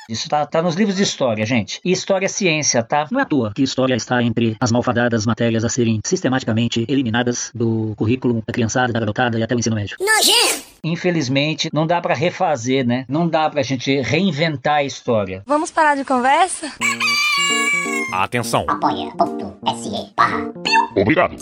Isso 0.08 0.28
tá, 0.28 0.46
tá 0.46 0.62
nos 0.62 0.74
livros 0.74 0.96
de 0.96 1.02
história, 1.02 1.44
gente. 1.44 1.80
E 1.84 1.92
história 1.92 2.24
é 2.24 2.28
ciência, 2.28 2.82
tá? 2.82 3.06
Não 3.10 3.20
é 3.20 3.24
à 3.24 3.26
toa 3.26 3.52
que 3.54 3.62
história 3.62 3.94
está 3.94 4.22
entre 4.22 4.56
as 4.58 4.72
malfadadas 4.72 5.26
matérias 5.26 5.64
a 5.64 5.68
serem 5.68 6.00
sistematicamente 6.04 6.86
eliminadas 6.88 7.50
do 7.54 7.92
currículo 7.96 8.42
da 8.46 8.52
criançada, 8.52 8.92
da 8.92 9.00
garotada 9.00 9.38
e 9.38 9.42
até 9.42 9.54
o 9.54 9.58
ensino 9.58 9.76
médio. 9.76 9.96
Nojento! 10.00 10.68
Infelizmente, 10.82 11.68
não 11.72 11.86
dá 11.86 12.00
pra 12.00 12.14
refazer, 12.14 12.86
né? 12.86 13.04
Não 13.08 13.28
dá 13.28 13.50
pra 13.50 13.62
gente 13.62 14.00
reinventar 14.00 14.76
a 14.76 14.84
história. 14.84 15.42
Vamos 15.46 15.70
parar 15.70 15.96
de 15.96 16.04
conversa? 16.04 16.72
Atenção. 18.12 18.64
Apoia.se 18.68 20.12
barra 20.16 20.52
Obrigado. 20.96 21.36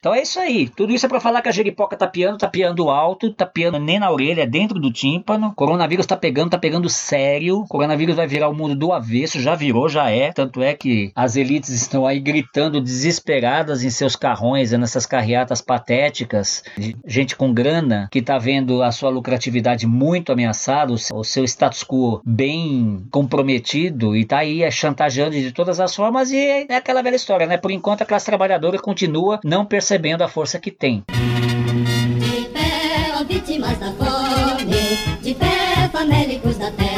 Então 0.00 0.14
é 0.14 0.22
isso 0.22 0.40
aí. 0.40 0.66
Tudo 0.66 0.94
isso 0.94 1.04
é 1.04 1.08
pra 1.10 1.20
falar 1.20 1.42
que 1.42 1.50
a 1.50 1.52
jeripoca 1.52 1.94
tá 1.94 2.06
piando, 2.06 2.38
tá 2.38 2.48
piando 2.48 2.88
alto, 2.88 3.34
tá 3.34 3.44
piando 3.44 3.78
nem 3.78 3.98
na 3.98 4.10
orelha, 4.10 4.42
é 4.44 4.46
dentro 4.46 4.80
do 4.80 4.90
tímpano. 4.90 5.52
Coronavírus 5.54 6.06
tá 6.06 6.16
pegando, 6.16 6.48
tá 6.48 6.56
pegando 6.56 6.88
sério. 6.88 7.66
Coronavírus 7.68 8.16
vai 8.16 8.26
virar 8.26 8.48
o 8.48 8.54
mundo 8.54 8.74
do 8.74 8.94
avesso, 8.94 9.38
já 9.38 9.54
virou, 9.54 9.90
já 9.90 10.08
é. 10.10 10.32
Tanto 10.32 10.62
é 10.62 10.72
que 10.72 11.12
as 11.14 11.36
elites 11.36 11.68
estão 11.68 12.06
aí 12.06 12.18
gritando 12.18 12.80
desesperadas 12.80 13.84
em 13.84 13.90
seus 13.90 14.16
carrões, 14.16 14.72
nessas 14.72 15.04
carreatas 15.04 15.60
patéticas. 15.60 16.62
de 16.78 16.96
Gente 17.06 17.36
com 17.36 17.52
grana 17.52 18.08
que 18.10 18.22
tá 18.22 18.38
vendo 18.38 18.82
a 18.82 18.90
sua 18.92 19.10
lucratividade 19.10 19.86
muito 19.86 20.32
ameaçada, 20.32 20.94
o 20.94 20.96
seu- 20.98 21.14
o 21.16 21.24
seu 21.24 21.44
status 21.44 21.84
quo 21.84 22.22
bem 22.24 23.04
comprometido 23.10 24.16
e 24.16 24.24
tá 24.24 24.38
aí 24.38 24.62
é, 24.62 24.70
chantageando 24.70 25.32
de 25.32 25.52
todas 25.52 25.78
as 25.78 25.94
formas. 25.94 26.30
E 26.32 26.38
é 26.38 26.74
aquela 26.76 27.02
velha 27.02 27.16
história, 27.16 27.46
né? 27.46 27.58
Por 27.58 27.70
enquanto 27.70 28.00
a 28.00 28.06
classe 28.06 28.24
trabalhadora 28.24 28.78
continua 28.78 29.38
não 29.44 29.66
percebendo 29.66 29.89
a 30.24 30.28
força 30.28 30.58
que 30.58 30.70
tem. 30.70 31.04
De 31.08 32.44
pé, 32.52 33.12
ó 33.18 33.24
vítimas 33.24 33.78
da 33.78 33.92
fome, 33.92 35.20
de 35.22 35.34
pé, 35.34 35.88
famélicos 35.92 36.56
da 36.58 36.70
terra. 36.70 36.89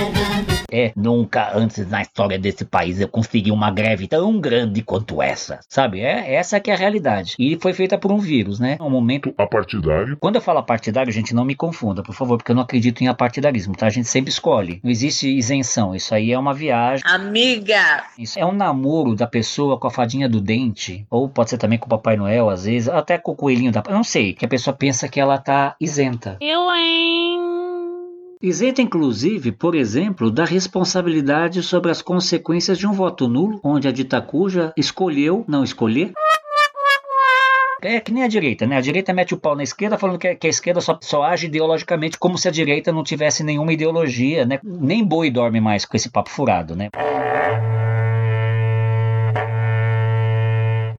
É, 0.73 0.93
nunca 0.97 1.55
antes 1.55 1.87
na 1.89 2.01
história 2.01 2.39
desse 2.39 2.65
país 2.65 2.99
eu 2.99 3.09
consegui 3.09 3.51
uma 3.51 3.71
greve 3.71 4.09
tão 4.09 4.41
grande 4.41 4.83
quanto 4.83 5.21
essa. 5.21 5.61
Sabe? 5.69 6.01
É 6.01 6.35
essa 6.35 6.59
que 6.59 6.71
é 6.71 6.75
a 6.75 6.77
realidade. 6.77 7.35
E 7.39 7.59
foi 7.61 7.75
feita 7.75 7.99
por 7.99 8.11
um 8.11 8.19
vírus, 8.19 8.59
né? 8.59 8.79
Um 8.81 8.89
momento 8.89 9.35
Apartidário. 9.37 10.17
Quando 10.19 10.37
eu 10.37 10.41
falo 10.41 10.59
apartidário, 10.59 11.13
gente, 11.13 11.35
não 11.35 11.45
me 11.45 11.55
confunda, 11.55 12.03
por 12.03 12.15
favor, 12.15 12.39
porque 12.39 12.53
eu 12.53 12.57
não 12.57 12.63
acredito 12.63 13.03
em 13.03 13.09
apartidarismo, 13.09 13.77
tá? 13.77 13.87
A 13.87 13.91
gente 13.91 14.09
sempre 14.09 14.31
escolhe. 14.31 14.81
Não 14.83 14.91
existe 14.91 15.29
isenção. 15.29 15.95
Isso 15.95 16.15
aí 16.15 16.33
é 16.33 16.39
uma 16.39 16.55
viagem. 16.55 17.05
Amiga! 17.07 18.05
Isso 18.19 18.39
é 18.39 18.47
um 18.47 18.53
namoro 18.53 19.15
da 19.15 19.27
pessoa 19.27 19.79
com 19.79 19.87
a 19.87 19.91
fadinha 19.91 20.29
do 20.29 20.41
dente, 20.41 21.07
ou 21.11 21.29
pode 21.29 21.51
ser 21.51 21.59
também 21.59 21.79
com 21.79 21.87
o 21.87 21.91
Papai 21.91 22.17
Noel, 22.17 22.49
às 22.49 22.65
vezes, 22.65 22.89
até 22.89 23.19
com 23.19 23.33
o 23.33 23.37
coelhinho 23.37 23.73
da. 23.73 23.83
Não 23.91 24.05
sei, 24.05 24.33
que 24.33 24.45
a 24.45 24.49
pessoa 24.49 24.75
pensa 24.75 25.09
que 25.09 25.21
ela 25.21 25.39
tá 25.39 25.77
isenta. 25.81 26.39
Eu, 26.41 26.73
hein? 26.73 27.72
Isenta, 28.43 28.83
inclusive, 28.83 29.53
por 29.53 29.73
exemplo, 29.73 30.29
da 30.29 30.45
responsabilidade 30.45 31.63
sobre 31.63 31.93
as 31.93 32.03
consequências 32.03 32.77
de 32.77 32.89
um 32.89 32.93
voto 32.93 33.29
nulo, 33.29 33.61
onde 33.63 33.87
a 33.87 33.93
dita 33.93 34.21
cuja 34.21 34.73
escolheu 34.77 35.45
não 35.47 35.63
escolher. 35.63 36.13
É 37.81 38.01
que 38.01 38.11
nem 38.11 38.25
a 38.25 38.29
direita, 38.29 38.67
né? 38.67 38.77
A 38.77 38.81
direita 38.81 39.13
mete 39.13 39.33
o 39.33 39.39
pau 39.39 39.55
na 39.55 39.63
esquerda 39.63 39.97
falando 39.97 40.19
que, 40.19 40.35
que 40.35 40.49
a 40.49 40.51
esquerda 40.51 40.81
só, 40.81 40.99
só 41.01 41.23
age 41.23 41.47
ideologicamente 41.47 42.19
como 42.19 42.37
se 42.37 42.49
a 42.49 42.51
direita 42.51 42.91
não 42.93 43.05
tivesse 43.05 43.45
nenhuma 43.45 43.73
ideologia, 43.73 44.45
né? 44.45 44.59
Nem 44.65 45.05
boi 45.05 45.31
dorme 45.31 45.61
mais 45.61 45.85
com 45.85 45.97
esse 45.97 46.11
papo 46.11 46.31
furado, 46.31 46.75
né? 46.75 46.89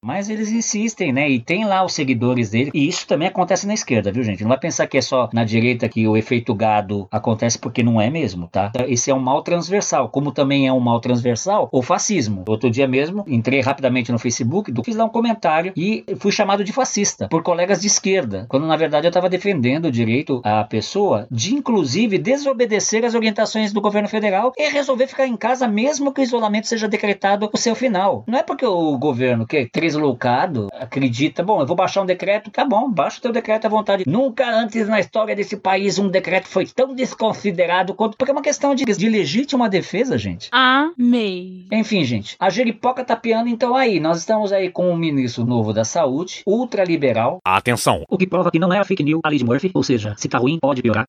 Mas 0.03 0.29
eles 0.29 0.51
insistem, 0.51 1.13
né? 1.13 1.29
E 1.29 1.39
tem 1.39 1.65
lá 1.65 1.83
os 1.83 1.93
seguidores 1.93 2.49
dele. 2.49 2.71
E 2.73 2.87
isso 2.87 3.07
também 3.07 3.27
acontece 3.27 3.65
na 3.65 3.73
esquerda, 3.73 4.11
viu, 4.11 4.23
gente? 4.23 4.43
Não 4.43 4.49
vai 4.49 4.59
pensar 4.59 4.85
que 4.85 4.97
é 4.97 5.01
só 5.01 5.29
na 5.33 5.43
direita 5.43 5.87
que 5.87 6.07
o 6.07 6.17
efeito 6.17 6.53
gado 6.53 7.07
acontece 7.09 7.57
porque 7.57 7.81
não 7.81 8.01
é 8.01 8.09
mesmo, 8.09 8.47
tá? 8.47 8.71
Esse 8.87 9.09
é 9.09 9.15
um 9.15 9.19
mal 9.19 9.41
transversal, 9.41 10.09
como 10.09 10.31
também 10.31 10.67
é 10.67 10.73
um 10.73 10.79
mal 10.79 10.99
transversal 10.99 11.69
o 11.71 11.81
fascismo. 11.81 12.43
Outro 12.47 12.69
dia 12.69 12.87
mesmo, 12.87 13.23
entrei 13.27 13.61
rapidamente 13.61 14.11
no 14.11 14.19
Facebook, 14.19 14.71
fiz 14.83 14.95
lá 14.95 15.05
um 15.05 15.09
comentário 15.09 15.71
e 15.75 16.03
fui 16.17 16.31
chamado 16.31 16.63
de 16.63 16.73
fascista 16.73 17.27
por 17.29 17.41
colegas 17.41 17.79
de 17.79 17.87
esquerda, 17.87 18.45
quando 18.49 18.67
na 18.67 18.75
verdade 18.75 19.07
eu 19.07 19.09
estava 19.09 19.29
defendendo 19.29 19.85
o 19.85 19.91
direito 19.91 20.41
à 20.43 20.63
pessoa 20.63 21.27
de, 21.31 21.53
inclusive, 21.53 22.17
desobedecer 22.17 23.05
as 23.05 23.15
orientações 23.15 23.71
do 23.71 23.81
governo 23.81 24.09
federal 24.09 24.51
e 24.57 24.69
resolver 24.69 25.07
ficar 25.07 25.27
em 25.27 25.37
casa 25.37 25.67
mesmo 25.67 26.11
que 26.11 26.21
o 26.21 26.23
isolamento 26.23 26.67
seja 26.67 26.87
decretado 26.87 27.49
o 27.51 27.57
seu 27.57 27.75
final. 27.75 28.23
Não 28.27 28.39
é 28.39 28.43
porque 28.43 28.65
o 28.65 28.97
governo, 28.97 29.47
que 29.47 29.57
é 29.57 29.65
deslocado, 29.93 30.69
acredita, 30.73 31.43
bom, 31.43 31.61
eu 31.61 31.65
vou 31.65 31.75
baixar 31.75 32.01
um 32.01 32.05
decreto, 32.05 32.49
tá 32.49 32.65
bom, 32.65 32.89
baixa 32.91 33.19
o 33.19 33.21
teu 33.21 33.31
decreto 33.31 33.65
à 33.65 33.69
vontade. 33.69 34.03
Nunca 34.07 34.49
antes 34.49 34.87
na 34.87 34.99
história 34.99 35.35
desse 35.35 35.57
país 35.57 35.99
um 35.99 36.09
decreto 36.09 36.47
foi 36.47 36.65
tão 36.65 36.93
desconsiderado 36.93 37.93
quanto. 37.93 38.17
Porque 38.17 38.31
é 38.31 38.33
uma 38.35 38.41
questão 38.41 38.75
de, 38.75 38.83
de 38.85 39.09
legítima 39.09 39.69
defesa, 39.69 40.17
gente. 40.17 40.49
Amei. 40.51 41.65
Enfim, 41.71 42.03
gente, 42.03 42.35
a 42.39 42.49
jeripoca 42.49 43.03
tá 43.03 43.15
piando, 43.15 43.49
então 43.49 43.75
aí, 43.75 43.99
nós 43.99 44.19
estamos 44.19 44.51
aí 44.51 44.69
com 44.69 44.89
um 44.89 44.97
ministro 44.97 45.45
novo 45.45 45.73
da 45.73 45.83
saúde, 45.83 46.43
ultraliberal. 46.45 47.39
Atenção. 47.43 48.03
O 48.09 48.17
que 48.17 48.27
prova 48.27 48.51
que 48.51 48.59
não 48.59 48.73
é 48.73 48.79
a 48.79 48.83
fake 48.83 49.03
news, 49.03 49.21
a 49.23 49.45
Murphy, 49.45 49.71
ou 49.73 49.83
seja, 49.83 50.15
se 50.17 50.27
tá 50.27 50.37
ruim, 50.37 50.57
pode 50.59 50.81
piorar. 50.81 51.05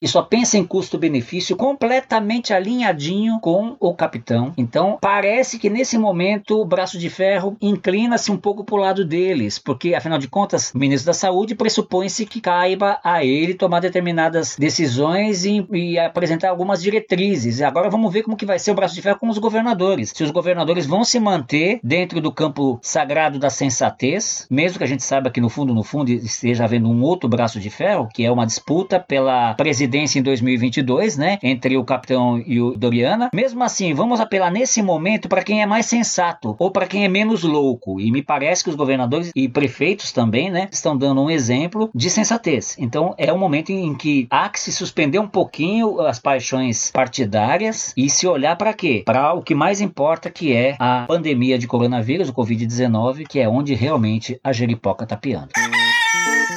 E 0.00 0.08
só 0.08 0.22
pensa 0.22 0.58
em 0.58 0.64
custo-benefício 0.64 1.56
completamente 1.56 2.52
alinhadinho 2.52 3.38
com 3.40 3.76
o 3.80 3.94
capitão. 3.94 4.52
Então, 4.56 4.98
parece 5.00 5.58
que 5.58 5.70
nesse 5.70 5.96
momento 5.96 6.60
o 6.60 6.64
braço 6.64 6.98
de 6.98 7.08
ferro 7.08 7.56
inclina-se 7.60 8.30
um 8.30 8.36
pouco 8.36 8.64
para 8.64 8.74
o 8.74 8.78
lado 8.78 9.04
deles, 9.04 9.58
porque 9.58 9.94
afinal 9.94 10.18
de 10.18 10.28
contas, 10.28 10.72
o 10.74 10.78
ministro 10.78 11.06
da 11.06 11.14
Saúde 11.14 11.54
pressupõe-se 11.54 12.26
que 12.26 12.40
caiba 12.40 12.98
a 13.02 13.24
ele 13.24 13.54
tomar 13.54 13.80
determinadas 13.80 14.56
decisões 14.58 15.44
e, 15.44 15.66
e 15.72 15.98
apresentar 15.98 16.50
algumas 16.50 16.82
diretrizes. 16.82 17.62
Agora 17.62 17.90
vamos 17.90 18.12
ver 18.12 18.22
como 18.22 18.36
que 18.36 18.46
vai 18.46 18.58
ser 18.58 18.72
o 18.72 18.74
braço 18.74 18.94
de 18.94 19.02
ferro 19.02 19.18
com 19.18 19.28
os 19.28 19.38
governadores. 19.38 20.12
Se 20.14 20.22
os 20.22 20.30
governadores 20.30 20.86
vão 20.86 21.04
se 21.04 21.18
manter 21.18 21.80
dentro 21.82 22.20
do 22.20 22.32
campo 22.32 22.78
sagrado 22.82 23.38
da 23.38 23.50
sensatez, 23.50 24.46
mesmo 24.50 24.78
que 24.78 24.84
a 24.84 24.88
gente 24.88 25.02
saiba 25.02 25.30
que 25.30 25.40
no 25.40 25.48
fundo, 25.48 25.74
no 25.74 25.82
fundo, 25.82 26.10
esteja 26.10 26.64
havendo 26.64 26.88
um 26.88 27.02
outro 27.02 27.28
braço 27.28 27.58
de 27.58 27.70
ferro, 27.70 28.08
que 28.12 28.24
é 28.24 28.30
uma 28.30 28.46
disputa 28.46 29.00
pela 29.00 29.54
presidência 29.54 29.85
em 30.18 30.22
2022, 30.22 31.16
né, 31.16 31.38
entre 31.42 31.76
o 31.76 31.84
capitão 31.84 32.42
e 32.44 32.60
o 32.60 32.76
Doriana. 32.76 33.30
Mesmo 33.34 33.62
assim, 33.62 33.94
vamos 33.94 34.20
apelar 34.20 34.50
nesse 34.50 34.82
momento 34.82 35.28
para 35.28 35.42
quem 35.42 35.62
é 35.62 35.66
mais 35.66 35.86
sensato 35.86 36.54
ou 36.58 36.70
para 36.70 36.86
quem 36.86 37.04
é 37.04 37.08
menos 37.08 37.42
louco. 37.42 38.00
E 38.00 38.10
me 38.10 38.22
parece 38.22 38.64
que 38.64 38.70
os 38.70 38.76
governadores 38.76 39.30
e 39.34 39.48
prefeitos 39.48 40.12
também, 40.12 40.50
né, 40.50 40.68
estão 40.70 40.96
dando 40.96 41.22
um 41.22 41.30
exemplo 41.30 41.90
de 41.94 42.10
sensatez. 42.10 42.76
Então 42.78 43.14
é 43.18 43.32
um 43.32 43.38
momento 43.38 43.70
em 43.70 43.94
que 43.94 44.26
há 44.30 44.48
que 44.48 44.60
se 44.60 44.72
suspender 44.72 45.18
um 45.18 45.28
pouquinho 45.28 46.00
as 46.00 46.18
paixões 46.18 46.90
partidárias 46.90 47.92
e 47.96 48.08
se 48.10 48.26
olhar 48.26 48.56
para 48.56 48.72
quê? 48.72 49.02
Para 49.04 49.34
o 49.34 49.42
que 49.42 49.54
mais 49.54 49.80
importa, 49.80 50.30
que 50.30 50.52
é 50.52 50.76
a 50.78 51.04
pandemia 51.06 51.58
de 51.58 51.66
coronavírus, 51.66 52.28
o 52.28 52.34
Covid-19, 52.34 53.26
que 53.28 53.40
é 53.40 53.48
onde 53.48 53.74
realmente 53.74 54.38
a 54.42 54.52
jeripoca 54.52 55.06
tá 55.06 55.16
piando. 55.16 55.50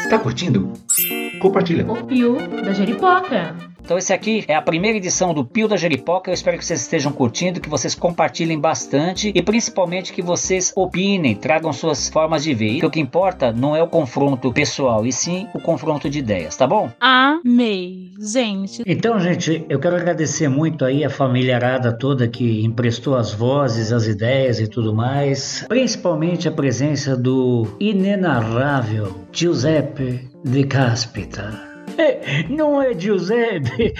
Tá 0.09 0.17
curtindo? 0.17 0.73
Compartilha. 1.39 1.85
O 1.89 2.03
Pio 2.05 2.37
da 2.63 2.73
Jeripoca. 2.73 3.55
Então 3.89 3.97
esse 3.97 4.13
aqui 4.13 4.45
é 4.47 4.53
a 4.53 4.61
primeira 4.61 4.99
edição 4.99 5.33
do 5.33 5.43
Pio 5.43 5.67
da 5.67 5.75
Jeripoca. 5.75 6.29
Eu 6.29 6.35
espero 6.35 6.59
que 6.59 6.63
vocês 6.63 6.79
estejam 6.79 7.11
curtindo, 7.11 7.59
que 7.59 7.67
vocês 7.67 7.95
compartilhem 7.95 8.59
bastante 8.59 9.31
e 9.33 9.41
principalmente 9.41 10.13
que 10.13 10.21
vocês 10.21 10.71
opinem, 10.75 11.33
tragam 11.33 11.73
suas 11.73 12.07
formas 12.07 12.43
de 12.43 12.53
ver. 12.53 12.73
E 12.73 12.85
o 12.85 12.91
que 12.91 12.99
importa 12.99 13.51
não 13.51 13.75
é 13.75 13.81
o 13.81 13.87
confronto 13.87 14.53
pessoal, 14.53 15.07
e 15.07 15.11
sim 15.11 15.47
o 15.55 15.59
confronto 15.59 16.07
de 16.07 16.19
ideias, 16.19 16.55
tá 16.55 16.67
bom? 16.67 16.91
Amei, 16.99 18.11
gente. 18.19 18.83
Então, 18.85 19.19
gente, 19.19 19.65
eu 19.67 19.79
quero 19.79 19.95
agradecer 19.95 20.47
muito 20.47 20.85
aí 20.85 21.03
a 21.03 21.09
família 21.09 21.59
toda 21.99 22.27
que 22.27 22.63
emprestou 22.63 23.15
as 23.15 23.33
vozes, 23.33 23.91
as 23.91 24.05
ideias 24.05 24.59
e 24.59 24.67
tudo 24.67 24.93
mais. 24.93 25.65
Principalmente 25.67 26.47
a 26.47 26.51
presença 26.51 27.17
do 27.17 27.65
inenarrável 27.79 29.15
Giuseppe 29.31 30.29
de 30.45 30.63
Caspita. 30.65 31.68
É, 31.99 32.45
não 32.49 32.81
é 32.81 32.97
Giuseppe. 32.97 33.93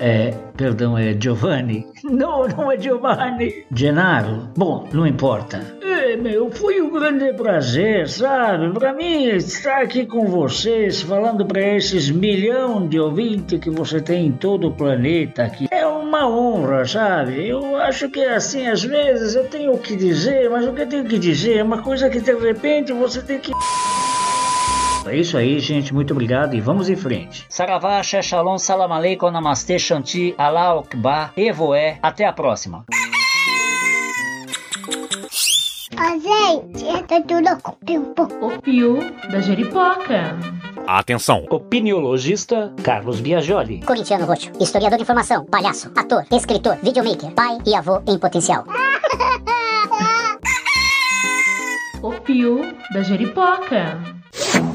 É, 0.00 0.32
perdão, 0.56 0.96
é 0.96 1.16
Giovanni. 1.18 1.86
Não, 2.04 2.46
não 2.46 2.70
é 2.70 2.78
Giovanni. 2.78 3.64
Gennaro. 3.74 4.48
Bom, 4.56 4.88
não 4.92 5.06
importa. 5.06 5.60
É, 5.82 6.16
meu, 6.16 6.50
foi 6.50 6.80
um 6.80 6.90
grande 6.90 7.32
prazer, 7.32 8.08
sabe? 8.08 8.72
Para 8.72 8.92
mim, 8.92 9.24
estar 9.24 9.82
aqui 9.82 10.06
com 10.06 10.26
vocês, 10.26 11.02
falando 11.02 11.44
para 11.46 11.60
esses 11.60 12.10
milhão 12.10 12.86
de 12.86 13.00
ouvintes 13.00 13.58
que 13.58 13.70
você 13.70 14.00
tem 14.00 14.26
em 14.26 14.32
todo 14.32 14.68
o 14.68 14.72
planeta 14.72 15.44
aqui, 15.44 15.66
é 15.70 15.86
uma 15.86 16.28
honra, 16.28 16.86
sabe? 16.86 17.48
Eu 17.48 17.76
acho 17.76 18.08
que 18.08 18.22
assim, 18.24 18.66
às 18.66 18.82
vezes 18.82 19.34
eu 19.34 19.44
tenho 19.48 19.72
o 19.72 19.78
que 19.78 19.96
dizer, 19.96 20.48
mas 20.50 20.66
o 20.66 20.72
que 20.72 20.82
eu 20.82 20.88
tenho 20.88 21.04
que 21.04 21.18
dizer 21.18 21.58
é 21.58 21.62
uma 21.62 21.82
coisa 21.82 22.08
que 22.08 22.20
de 22.20 22.34
repente 22.34 22.92
você 22.92 23.20
tem 23.22 23.38
que. 23.38 23.52
É 25.06 25.16
isso 25.16 25.36
aí, 25.36 25.58
gente. 25.60 25.94
Muito 25.94 26.12
obrigado 26.12 26.54
e 26.54 26.60
vamos 26.60 26.88
em 26.88 26.96
frente. 26.96 27.46
Saravá, 27.48 28.02
Shalom, 28.02 28.58
Salam 28.58 28.92
Aleikum, 28.92 29.30
Namastê, 29.30 29.78
Shanti, 29.78 30.34
Allah 30.36 30.78
Akbar, 30.80 31.32
Evoé. 31.36 31.98
Até 32.02 32.24
a 32.24 32.32
próxima. 32.32 32.84
Ó, 35.98 36.18
gente, 36.18 37.02
tô 37.06 37.22
tudo 37.22 37.62
com 37.62 37.76
um. 37.92 38.46
O 38.46 38.60
Pio 38.60 38.98
da 39.30 39.40
Jeripoca. 39.40 40.36
Atenção! 40.86 41.44
Opiniologista 41.50 42.72
Carlos 42.82 43.20
Biagioli. 43.20 43.80
Corintiano 43.82 44.26
roxo, 44.26 44.50
historiador 44.60 44.98
de 44.98 45.02
informação, 45.02 45.44
palhaço, 45.46 45.90
ator, 45.96 46.24
escritor, 46.30 46.76
videomaker, 46.82 47.30
pai 47.32 47.58
e 47.66 47.74
avô 47.74 48.02
em 48.06 48.18
potencial. 48.18 48.64
O 52.02 52.12
fio 52.24 52.60
da 52.92 53.02
Jeripoca. 53.02 53.98